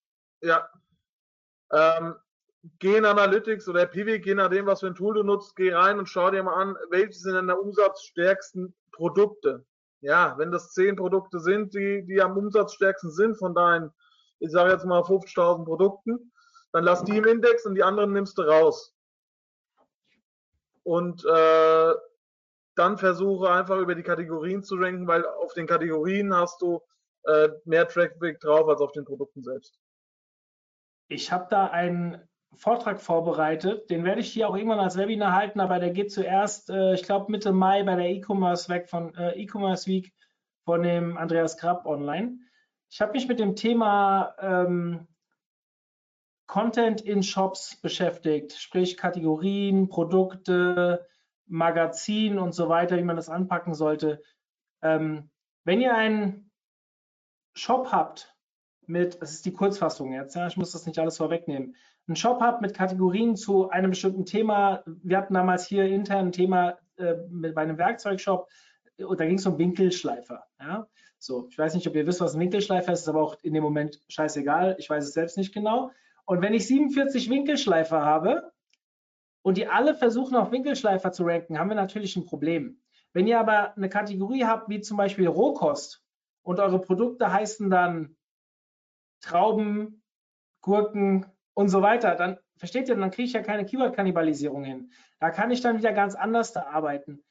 [0.42, 0.68] Ja.
[1.72, 2.16] Ähm,
[2.78, 5.98] geh in Analytics oder Pivik, je nachdem, was für ein Tool du nutzt, geh rein
[5.98, 9.64] und schau dir mal an, welche sind denn der umsatzstärksten Produkte.
[10.00, 13.90] Ja, wenn das zehn Produkte sind, die, die am umsatzstärksten sind von deinen,
[14.38, 16.32] ich sage jetzt mal 50.000 Produkten,
[16.72, 18.94] dann lass die im Index und die anderen nimmst du raus.
[20.82, 21.94] Und äh,
[22.74, 26.82] dann versuche einfach über die Kategorien zu ranken, weil auf den Kategorien hast du
[27.24, 29.78] äh, mehr Traffic drauf als auf den Produkten selbst.
[31.08, 35.60] Ich habe da einen Vortrag vorbereitet, den werde ich hier auch irgendwann als Webinar halten,
[35.60, 39.32] aber der geht zuerst, äh, ich glaube Mitte Mai bei der E-Commerce Week von äh,
[39.40, 40.12] E-Commerce Week
[40.64, 42.38] von dem Andreas Krapp online.
[42.90, 45.06] Ich habe mich mit dem Thema ähm,
[46.46, 51.06] Content in Shops beschäftigt, sprich Kategorien, Produkte,
[51.46, 54.22] Magazin und so weiter, wie man das anpacken sollte.
[54.82, 55.30] Ähm,
[55.64, 56.50] wenn ihr einen
[57.54, 58.34] Shop habt
[58.86, 61.74] mit, das ist die Kurzfassung jetzt, ja, ich muss das nicht alles vorwegnehmen,
[62.06, 64.82] einen Shop habt mit Kategorien zu einem bestimmten Thema.
[64.86, 68.48] Wir hatten damals hier intern ein Thema äh, mit, bei einem Werkzeugshop
[68.98, 70.44] und da ging es um Winkelschleifer.
[70.60, 70.86] Ja?
[71.18, 73.54] So, ich weiß nicht, ob ihr wisst, was ein Winkelschleifer ist, ist aber auch in
[73.54, 74.76] dem Moment scheißegal.
[74.78, 75.90] Ich weiß es selbst nicht genau.
[76.26, 78.52] Und wenn ich 47 Winkelschleifer habe
[79.42, 82.80] und die alle versuchen, auf Winkelschleifer zu ranken, haben wir natürlich ein Problem.
[83.12, 86.02] Wenn ihr aber eine Kategorie habt, wie zum Beispiel Rohkost
[86.42, 88.16] und eure Produkte heißen dann
[89.20, 90.02] Trauben,
[90.60, 94.90] Gurken und so weiter, dann versteht ihr, dann kriege ich ja keine Keyword-Kannibalisierung hin.
[95.20, 97.22] Da kann ich dann wieder ganz anders da arbeiten.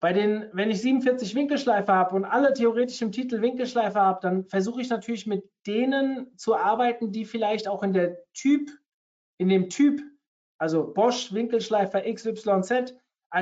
[0.00, 4.44] Bei den, wenn ich 47 Winkelschleifer habe und alle theoretisch im Titel Winkelschleifer habe, dann
[4.44, 8.70] versuche ich natürlich mit denen zu arbeiten, die vielleicht auch in der Typ,
[9.38, 10.02] in dem Typ,
[10.58, 12.94] also Bosch Winkelschleifer XYZ,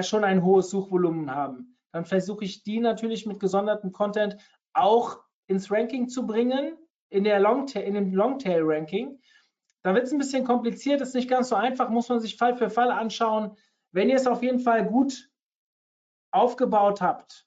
[0.03, 1.76] schon ein hohes Suchvolumen haben.
[1.92, 4.36] Dann versuche ich die natürlich mit gesondertem Content
[4.72, 6.76] auch ins Ranking zu bringen,
[7.11, 9.20] in, der Longtail, in dem Longtail-Ranking.
[9.85, 12.57] Da wird es ein bisschen kompliziert, ist nicht ganz so einfach, muss man sich Fall
[12.57, 13.57] für Fall anschauen.
[13.93, 15.30] Wenn ihr es auf jeden Fall gut
[16.32, 17.47] aufgebaut habt,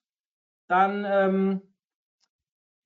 [0.67, 1.73] dann ähm,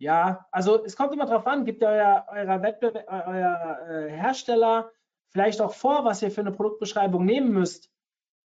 [0.02, 4.90] ja, also es kommt immer darauf an, gibt euer, euer, Wettbewerb, euer äh, Hersteller
[5.30, 7.92] vielleicht auch vor, was ihr für eine Produktbeschreibung nehmen müsst,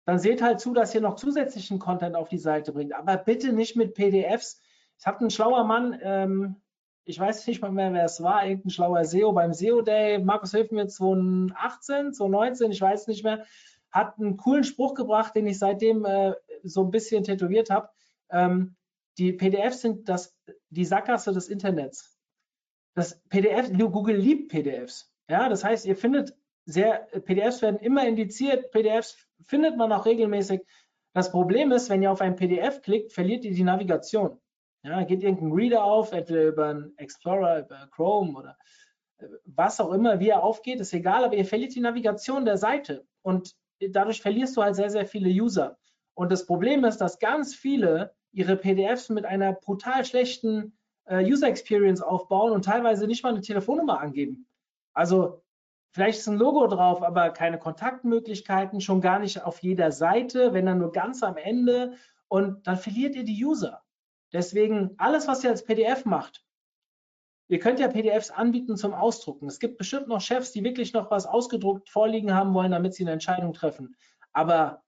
[0.06, 2.94] dann seht halt zu, dass ihr noch zusätzlichen Content auf die Seite bringt.
[2.94, 4.62] Aber bitte nicht mit PDFs.
[4.98, 6.62] Es hat ein schlauer Mann, ähm,
[7.06, 10.52] ich weiß nicht mal mehr, wer es war, irgendein schlauer SEO beim SEO Day, Markus
[10.52, 13.46] hilft mir 2018, 2019, ich weiß nicht mehr,
[13.92, 16.34] hat einen coolen Spruch gebracht, den ich seitdem äh,
[16.64, 17.90] so ein bisschen tätowiert habe.
[18.30, 18.76] Ähm,
[19.18, 20.36] die PDFs sind das,
[20.70, 22.18] die Sackgasse des Internets.
[22.96, 25.14] Das PDF, Google liebt PDFs.
[25.30, 26.36] Ja, das heißt, ihr findet
[26.66, 30.62] sehr, PDFs werden immer indiziert, PDFs findet man auch regelmäßig.
[31.14, 34.40] Das Problem ist, wenn ihr auf ein PDF klickt, verliert ihr die Navigation.
[34.86, 38.56] Ja, geht irgendein Reader auf, entweder über einen Explorer, über Chrome oder
[39.18, 42.58] äh, was auch immer, wie er aufgeht, ist egal, aber ihr verliert die Navigation der
[42.58, 45.80] Seite und dadurch verlierst du halt sehr, sehr viele User.
[46.14, 51.48] Und das Problem ist, dass ganz viele ihre PDFs mit einer brutal schlechten äh, User
[51.48, 54.48] Experience aufbauen und teilweise nicht mal eine Telefonnummer angeben.
[54.94, 55.42] Also
[55.94, 60.68] vielleicht ist ein Logo drauf, aber keine Kontaktmöglichkeiten, schon gar nicht auf jeder Seite, wenn
[60.68, 61.94] dann nur ganz am Ende
[62.28, 63.82] und dann verliert ihr die User.
[64.34, 66.46] Deswegen alles, was ihr als PDF macht,
[67.48, 69.48] Ihr könnt ja PDFs anbieten zum Ausdrucken.
[69.48, 73.04] Es gibt bestimmt noch Chefs, die wirklich noch was ausgedruckt vorliegen haben wollen, damit sie
[73.04, 73.96] eine Entscheidung treffen.
[74.34, 74.84] Aber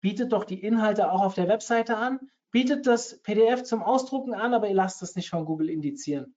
[0.00, 2.18] bietet doch die Inhalte auch auf der Webseite an,
[2.50, 6.34] bietet das PDF zum Ausdrucken an, aber ihr lasst es nicht von Google indizieren.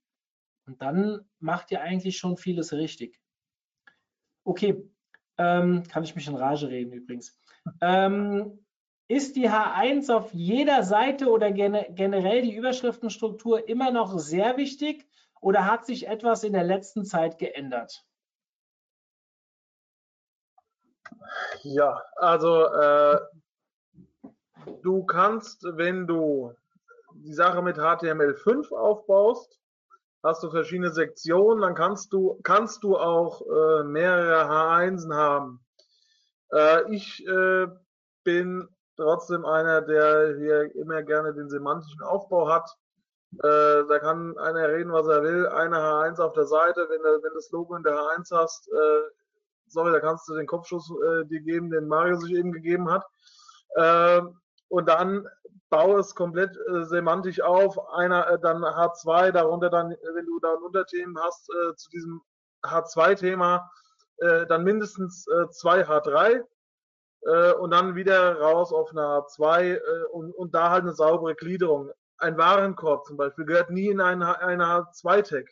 [0.66, 3.20] Und dann macht ihr eigentlich schon vieles richtig.
[4.43, 4.84] Okay,
[5.38, 7.38] ähm, kann ich mich in Rage reden übrigens.
[7.80, 8.66] Ähm,
[9.12, 15.05] ist die H1 auf jeder Seite oder generell die Überschriftenstruktur immer noch sehr wichtig
[15.41, 18.05] oder hat sich etwas in der letzten Zeit geändert?
[21.64, 23.20] Ja, also äh,
[24.82, 26.53] du kannst, wenn du
[27.14, 29.59] die Sache mit HTML5 aufbaust,
[30.24, 35.66] hast du verschiedene Sektionen, dann kannst du, kannst du auch äh, mehrere H1 haben.
[36.53, 37.68] Äh, ich äh,
[38.24, 38.70] bin
[39.02, 42.70] trotzdem einer, der hier immer gerne den semantischen Aufbau hat.
[43.39, 45.47] Äh, da kann einer reden, was er will.
[45.47, 49.10] Eine H1 auf der Seite, wenn du wenn das Logo in der H1 hast, äh,
[49.68, 53.06] sorry, da kannst du den Kopfschuss äh, dir geben, den Mario sich eben gegeben hat.
[53.76, 54.22] Äh,
[54.68, 55.28] und dann
[55.70, 57.80] baue es komplett äh, semantisch auf.
[57.93, 62.22] Einer, äh, dann H2, darunter dann, wenn du da ein Unterthemen hast äh, zu diesem
[62.64, 63.72] H2-Thema,
[64.18, 66.43] äh, dann mindestens äh, zwei H3
[67.24, 69.80] äh, und dann wieder raus auf eine H2 äh,
[70.11, 71.91] und, und da halt eine saubere Gliederung
[72.22, 75.49] ein Warenkorb zum Beispiel gehört nie in einen, eine H2-Tag.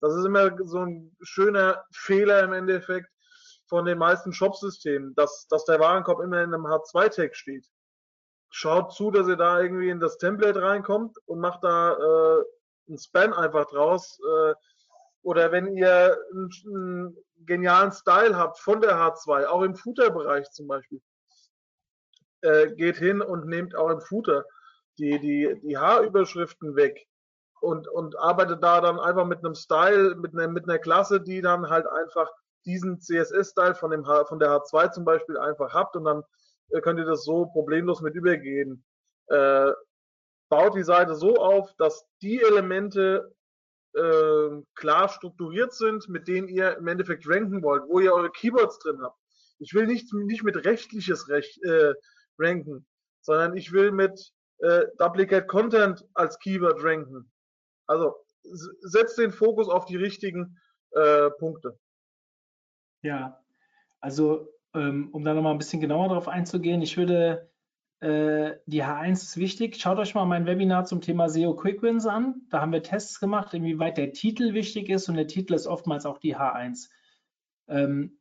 [0.00, 3.08] Das ist immer so ein schöner Fehler im Endeffekt
[3.66, 7.66] von den meisten Shop-Systemen, dass, dass der Warenkorb immer in einem H2-Tag steht.
[8.50, 12.44] Schaut zu, dass ihr da irgendwie in das Template reinkommt und macht da äh,
[12.88, 14.18] ein Span einfach draus.
[14.20, 14.54] Äh,
[15.22, 17.16] oder wenn ihr einen, einen
[17.46, 21.00] genialen Style habt von der H2, auch im Footer-Bereich zum Beispiel,
[22.42, 24.44] äh, geht hin und nehmt auch im Footer
[24.98, 27.06] die, die, die Haarüberschriften weg
[27.60, 31.40] und, und arbeitet da dann einfach mit einem Style, mit einer, mit einer Klasse, die
[31.40, 32.30] dann halt einfach
[32.64, 36.22] diesen CSS-Style von, von der H2 zum Beispiel einfach habt und dann
[36.70, 38.84] äh, könnt ihr das so problemlos mit übergehen.
[39.28, 39.72] Äh,
[40.50, 43.32] baut die Seite so auf, dass die Elemente
[43.94, 48.78] äh, klar strukturiert sind, mit denen ihr im Endeffekt ranken wollt, wo ihr eure Keywords
[48.80, 49.18] drin habt.
[49.58, 51.94] Ich will nicht, nicht mit rechtliches Recht äh,
[52.40, 52.86] ranken,
[53.20, 57.30] sondern ich will mit äh, Duplicate Content als Keyword ranken.
[57.86, 60.58] Also setzt den Fokus auf die richtigen
[60.92, 61.78] äh, Punkte.
[63.02, 63.42] Ja,
[64.00, 67.50] also ähm, um da nochmal ein bisschen genauer darauf einzugehen, ich würde
[68.00, 69.76] äh, die H1 ist wichtig.
[69.76, 72.42] Schaut euch mal mein Webinar zum Thema SEO Quick Wins an.
[72.50, 76.06] Da haben wir Tests gemacht, inwieweit der Titel wichtig ist und der Titel ist oftmals
[76.06, 76.88] auch die H1.
[77.68, 78.19] Ähm,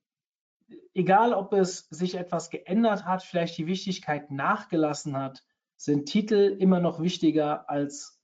[0.94, 5.44] egal, ob es sich etwas geändert hat, vielleicht die Wichtigkeit nachgelassen hat,
[5.76, 8.20] sind Titel immer noch wichtiger als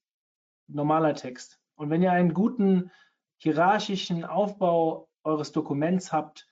[0.68, 1.60] normaler Text.
[1.76, 2.91] Und wenn ihr einen guten
[3.38, 6.48] hierarchischen Aufbau eures Dokuments habt,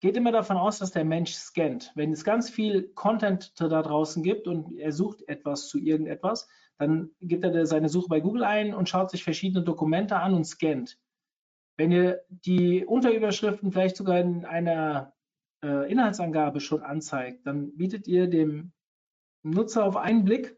[0.00, 1.92] geht immer davon aus, dass der Mensch scannt.
[1.94, 7.10] Wenn es ganz viel Content da draußen gibt und er sucht etwas zu irgendetwas, dann
[7.20, 10.98] gibt er seine Suche bei Google ein und schaut sich verschiedene Dokumente an und scannt.
[11.76, 15.12] Wenn ihr die Unterüberschriften vielleicht sogar in einer
[15.62, 18.72] äh, Inhaltsangabe schon anzeigt, dann bietet ihr dem
[19.42, 20.56] Nutzer auf einen Blick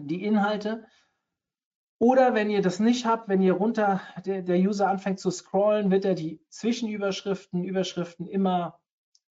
[0.00, 0.86] die Inhalte
[1.98, 5.90] oder wenn ihr das nicht habt, wenn ihr runter, der, der User anfängt zu scrollen,
[5.90, 8.78] wird er die Zwischenüberschriften, Überschriften immer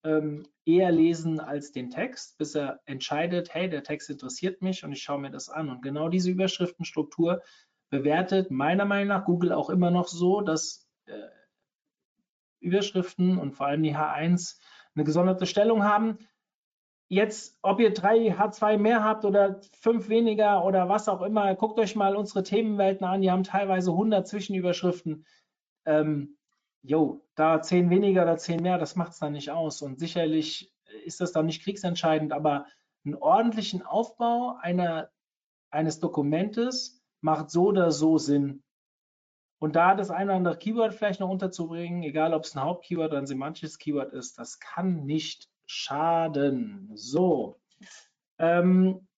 [0.02, 4.92] ähm, eher lesen als den Text, bis er entscheidet, hey, der Text interessiert mich und
[4.92, 5.70] ich schaue mir das an.
[5.70, 7.42] Und genau diese Überschriftenstruktur
[7.90, 11.12] bewertet meiner Meinung nach Google auch immer noch so, dass äh,
[12.64, 14.58] Überschriften und vor allem die H1
[14.94, 16.18] eine gesonderte Stellung haben
[17.08, 21.78] jetzt, ob ihr drei H2 mehr habt oder fünf weniger oder was auch immer, guckt
[21.78, 23.20] euch mal unsere Themenwelten an.
[23.20, 25.26] Die haben teilweise 100 Zwischenüberschriften.
[25.86, 26.36] Ähm,
[26.82, 29.82] jo, da zehn weniger oder zehn mehr, das macht es dann nicht aus.
[29.82, 30.72] Und sicherlich
[31.04, 32.66] ist das dann nicht kriegsentscheidend, aber
[33.04, 35.10] einen ordentlichen Aufbau einer,
[35.70, 38.62] eines Dokumentes macht so oder so Sinn.
[39.64, 43.12] Und da das eine oder andere Keyword vielleicht noch unterzubringen, egal ob es ein Hauptkeyword
[43.12, 46.90] oder ein semantisches Keyword ist, das kann nicht Schaden.
[46.92, 47.58] So.
[48.36, 49.08] Ähm,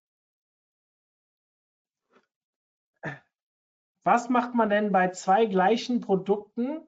[4.05, 6.87] was macht man denn bei zwei gleichen Produkten,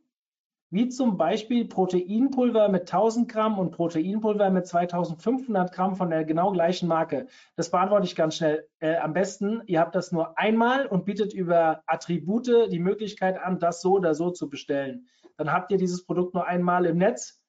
[0.70, 6.52] wie zum Beispiel Proteinpulver mit 1000 Gramm und Proteinpulver mit 2500 Gramm von der genau
[6.52, 7.26] gleichen Marke?
[7.56, 8.68] Das beantworte ich ganz schnell.
[8.80, 13.58] Äh, am besten, ihr habt das nur einmal und bietet über Attribute die Möglichkeit an,
[13.58, 15.08] das so oder so zu bestellen.
[15.36, 17.40] Dann habt ihr dieses Produkt nur einmal im Netz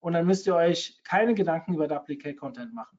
[0.00, 2.98] und dann müsst ihr euch keine Gedanken über Duplicate Content machen.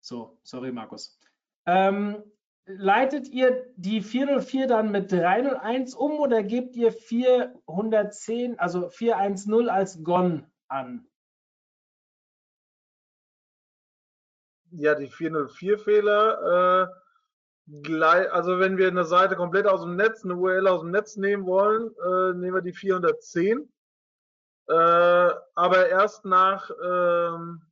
[0.00, 1.18] So, sorry Markus.
[1.66, 2.22] Ähm,
[2.66, 10.02] leitet ihr die 404 dann mit 301 um oder gebt ihr 410, also 410 als
[10.02, 11.06] GON an?
[14.72, 16.90] Ja, die 404-Fehler,
[17.68, 21.16] äh, also wenn wir eine Seite komplett aus dem Netz, eine URL aus dem Netz
[21.16, 23.72] nehmen wollen, äh, nehmen wir die 410.
[24.68, 27.62] Äh, aber erst nach ähm,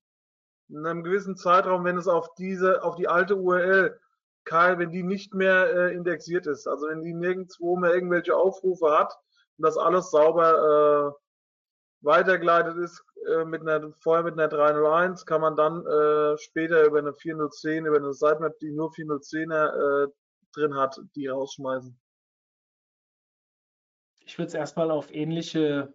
[0.72, 4.00] einem gewissen Zeitraum, wenn es auf diese, auf die alte URL,
[4.44, 8.90] Kai, wenn die nicht mehr äh, indexiert ist, also wenn die nirgendwo mehr irgendwelche Aufrufe
[8.90, 9.14] hat
[9.56, 15.40] und das alles sauber äh, weitergeleitet ist, äh, mit einer, vorher mit einer 301, kann
[15.40, 20.08] man dann äh, später über eine 4010, über eine Sitemap, die nur 410er äh,
[20.52, 21.98] drin hat, die rausschmeißen.
[24.26, 25.94] Ich würde es erstmal auf ähnliche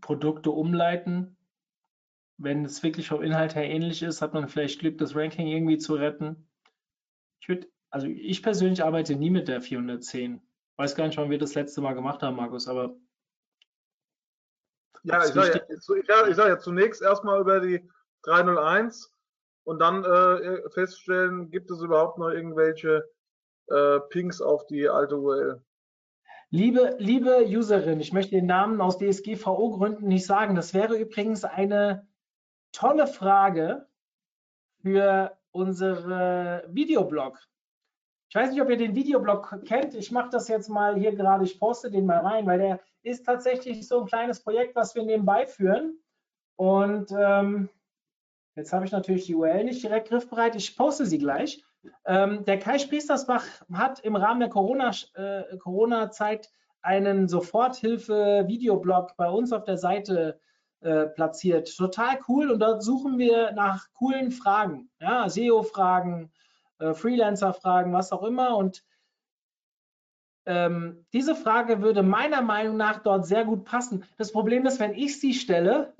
[0.00, 1.36] Produkte umleiten.
[2.38, 5.78] Wenn es wirklich vom Inhalt her ähnlich ist, hat man vielleicht Glück, das Ranking irgendwie
[5.78, 6.45] zu retten.
[7.40, 10.40] Ich würde, also ich persönlich arbeite nie mit der 410.
[10.76, 12.96] Weiß gar nicht, wann wir das letzte Mal gemacht haben, Markus, aber.
[15.04, 17.88] Ja, ich sage ja, sag ja zunächst erstmal über die
[18.22, 19.12] 301
[19.64, 23.08] und dann äh, feststellen, gibt es überhaupt noch irgendwelche
[23.68, 25.62] äh, Pings auf die alte URL.
[26.50, 30.54] Liebe, liebe Userin, ich möchte den Namen aus DSGVO-Gründen nicht sagen.
[30.54, 32.06] Das wäre übrigens eine
[32.72, 33.86] tolle Frage
[34.82, 37.40] für unsere Videoblog.
[38.28, 39.94] Ich weiß nicht, ob ihr den Videoblog kennt.
[39.94, 41.44] Ich mache das jetzt mal hier gerade.
[41.44, 45.04] Ich poste den mal rein, weil der ist tatsächlich so ein kleines Projekt, was wir
[45.04, 45.98] nebenbei führen.
[46.56, 47.68] Und ähm,
[48.56, 50.56] jetzt habe ich natürlich die URL nicht direkt griffbereit.
[50.56, 51.64] Ich poste sie gleich.
[52.04, 56.10] Ähm, der Kai Spriestersbach hat im Rahmen der Corona-Zeit äh, Corona
[56.82, 60.40] einen Soforthilfe-Videoblog bei uns auf der Seite
[60.86, 61.76] äh, platziert.
[61.76, 66.30] Total cool und dort suchen wir nach coolen Fragen, ja, SEO-Fragen,
[66.78, 68.84] äh, Freelancer-Fragen, was auch immer und
[70.46, 74.04] ähm, diese Frage würde meiner Meinung nach dort sehr gut passen.
[74.16, 75.92] Das Problem ist, wenn ich sie stelle,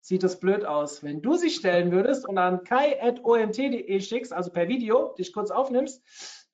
[0.00, 1.04] sieht das blöd aus.
[1.04, 6.02] Wenn du sie stellen würdest und an kai.omt.de schickst, also per Video, dich kurz aufnimmst,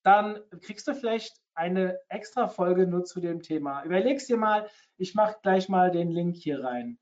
[0.02, 3.82] dann kriegst du vielleicht eine extra Folge nur zu dem Thema.
[3.82, 4.68] Überlegst dir mal,
[4.98, 6.98] ich mache gleich mal den Link hier rein.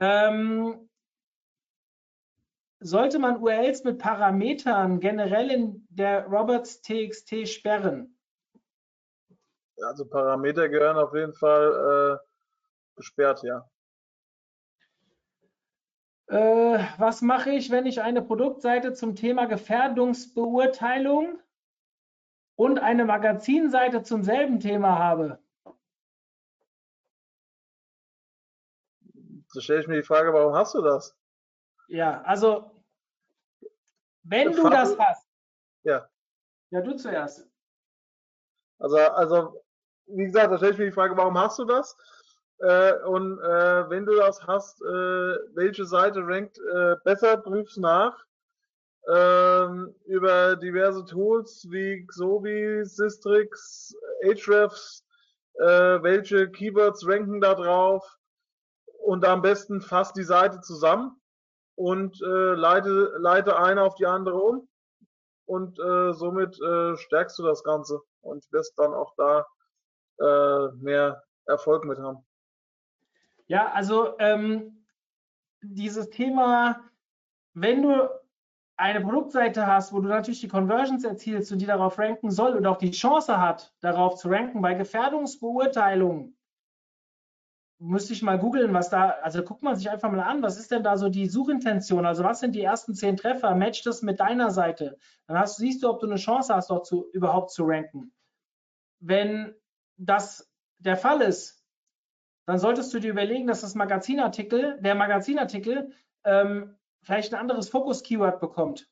[0.00, 0.88] Ähm,
[2.80, 8.16] sollte man URLs mit Parametern generell in der Roberts TXT sperren?
[9.82, 13.68] Also Parameter gehören auf jeden Fall äh, gesperrt, ja.
[16.28, 21.40] Äh, was mache ich, wenn ich eine Produktseite zum Thema Gefährdungsbeurteilung
[22.56, 25.38] und eine Magazinseite zum selben Thema habe?
[29.48, 31.16] So stelle ich mir die Frage, warum hast du das?
[31.88, 32.70] Ja, also
[34.22, 35.26] wenn du das hast.
[35.84, 36.08] Ja.
[36.70, 37.48] Ja, du zuerst.
[38.78, 39.64] Also, also
[40.06, 41.96] wie gesagt, da stelle ich mir die Frage, warum hast du das?
[42.58, 48.24] Äh, und äh, wenn du das hast, äh, welche Seite rankt äh, besser, prüf's nach.
[49.10, 55.06] Ähm, über diverse Tools wie Xovi, Systrix, Ahrefs,
[55.54, 58.17] äh, welche Keywords ranken da drauf
[59.08, 61.18] und am besten fasst die Seite zusammen
[61.76, 64.68] und äh, leite, leite eine auf die andere um
[65.46, 69.46] und äh, somit äh, stärkst du das Ganze und wirst dann auch da
[70.20, 72.22] äh, mehr Erfolg mit haben.
[73.46, 74.84] Ja, also ähm,
[75.62, 76.84] dieses Thema,
[77.54, 78.10] wenn du
[78.76, 82.66] eine Produktseite hast, wo du natürlich die Conversions erzielst und die darauf ranken soll und
[82.66, 86.37] auch die Chance hat, darauf zu ranken, bei Gefährdungsbeurteilungen,
[87.78, 90.70] müsste ich mal googeln, was da, also guckt man sich einfach mal an, was ist
[90.70, 92.06] denn da so die Suchintention?
[92.06, 93.54] Also was sind die ersten zehn Treffer?
[93.54, 94.98] Match das mit deiner Seite.
[95.26, 98.12] Dann hast, siehst du, ob du eine Chance hast, dort zu, überhaupt zu ranken.
[99.00, 99.54] Wenn
[99.96, 101.64] das der Fall ist,
[102.46, 105.92] dann solltest du dir überlegen, dass das Magazinartikel, der Magazinartikel
[106.24, 108.88] ähm, vielleicht ein anderes Fokus-Keyword bekommt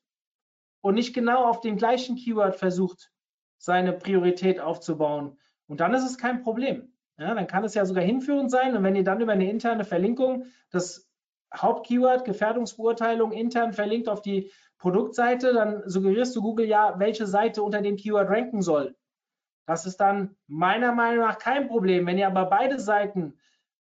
[0.81, 3.11] und nicht genau auf dem gleichen Keyword versucht,
[3.57, 5.37] seine Priorität aufzubauen.
[5.65, 6.93] Und dann ist es kein Problem.
[7.17, 8.75] Ja, dann kann es ja sogar hinführend sein.
[8.75, 11.09] Und wenn ihr dann über eine interne Verlinkung das
[11.55, 17.81] Hauptkeyword Gefährdungsbeurteilung intern verlinkt auf die Produktseite, dann suggerierst du Google ja, welche Seite unter
[17.81, 18.95] dem Keyword ranken soll.
[19.65, 22.05] Das ist dann meiner Meinung nach kein Problem.
[22.05, 23.39] Wenn ihr aber beide Seiten,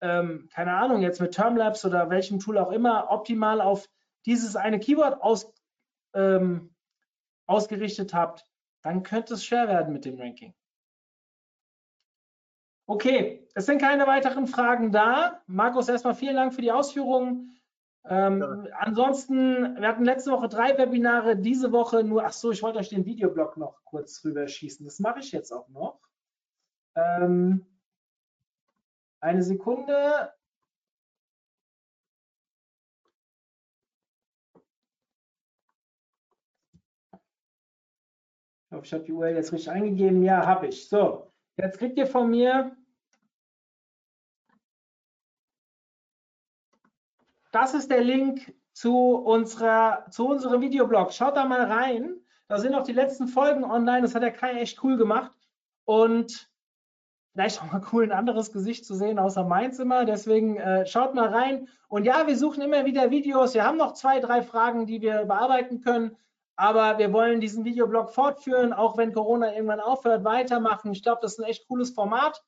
[0.00, 3.88] ähm, keine Ahnung, jetzt mit Termlabs oder welchem Tool auch immer, optimal auf
[4.24, 5.52] dieses eine Keyword aus,
[6.14, 6.74] ähm,
[7.46, 8.44] ausgerichtet habt,
[8.82, 10.54] dann könnte es schwer werden mit dem Ranking.
[12.90, 15.42] Okay, es sind keine weiteren Fragen da.
[15.46, 17.60] Markus, erstmal vielen Dank für die Ausführungen.
[18.06, 18.76] Ähm, Ja.
[18.78, 22.88] Ansonsten, wir hatten letzte Woche drei Webinare, diese Woche nur, ach so, ich wollte euch
[22.88, 24.86] den Videoblog noch kurz rüberschießen.
[24.86, 26.00] Das mache ich jetzt auch noch.
[26.96, 27.66] Ähm,
[29.20, 30.32] eine Sekunde.
[38.70, 40.22] Ich hoffe, ich habe die URL jetzt richtig eingegeben.
[40.22, 40.88] Ja, habe ich.
[40.88, 41.27] So,
[41.58, 42.76] jetzt kriegt ihr von mir
[47.50, 51.12] das ist der Link zu, unserer, zu unserem Videoblog.
[51.12, 52.14] Schaut da mal rein.
[52.48, 54.02] Da sind auch die letzten Folgen online.
[54.02, 55.32] Das hat der Kai echt cool gemacht.
[55.84, 56.48] Und
[57.32, 60.04] vielleicht auch mal cool, ein anderes Gesicht zu sehen, außer meins immer.
[60.04, 61.68] Deswegen äh, schaut mal rein.
[61.88, 63.54] Und ja, wir suchen immer wieder Videos.
[63.54, 66.16] Wir haben noch zwei, drei Fragen, die wir bearbeiten können.
[66.58, 70.90] Aber wir wollen diesen Videoblog fortführen, auch wenn Corona irgendwann aufhört, weitermachen.
[70.90, 72.42] Ich glaube, das ist ein echt cooles Format.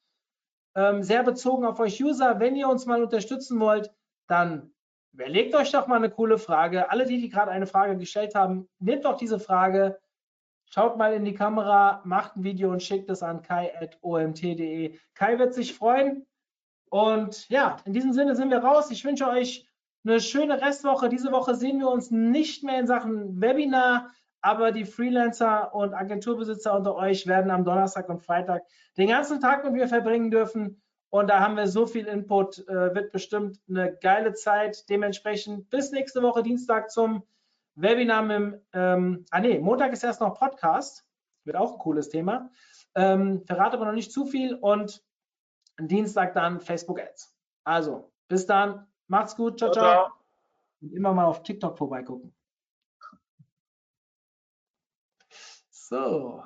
[0.75, 2.41] Ähm, sehr bezogen auf euch User.
[2.41, 3.89] Wenn ihr uns mal unterstützen wollt,
[4.27, 4.75] dann
[5.13, 6.91] überlegt euch doch mal eine coole Frage.
[6.91, 10.01] Alle, die, die gerade eine Frage gestellt haben, nehmt doch diese Frage,
[10.69, 14.99] schaut mal in die Kamera, macht ein Video und schickt es an kai.omt.de.
[15.15, 16.27] Kai wird sich freuen.
[16.91, 18.91] Und ja, in diesem Sinne sind wir raus.
[18.91, 19.70] Ich wünsche euch
[20.05, 21.09] eine schöne Restwoche.
[21.09, 26.75] Diese Woche sehen wir uns nicht mehr in Sachen Webinar, aber die Freelancer und Agenturbesitzer
[26.75, 28.63] unter euch werden am Donnerstag und Freitag
[28.97, 30.81] den ganzen Tag mit mir verbringen dürfen.
[31.11, 34.89] Und da haben wir so viel Input, äh, wird bestimmt eine geile Zeit.
[34.89, 37.25] Dementsprechend bis nächste Woche Dienstag zum
[37.75, 41.05] Webinar mit dem, ähm, ah nee, Montag ist erst noch Podcast.
[41.45, 42.51] Wird auch ein cooles Thema.
[42.95, 45.03] Ähm, verrate aber noch nicht zu viel und
[45.81, 47.35] Dienstag dann Facebook Ads.
[47.65, 48.87] Also, bis dann.
[49.11, 49.59] Macht's gut.
[49.59, 49.83] Ciao, ciao.
[49.83, 50.17] Ciao, ciao.
[50.83, 52.33] Und immer mal auf TikTok vorbeigucken.
[55.71, 56.45] So.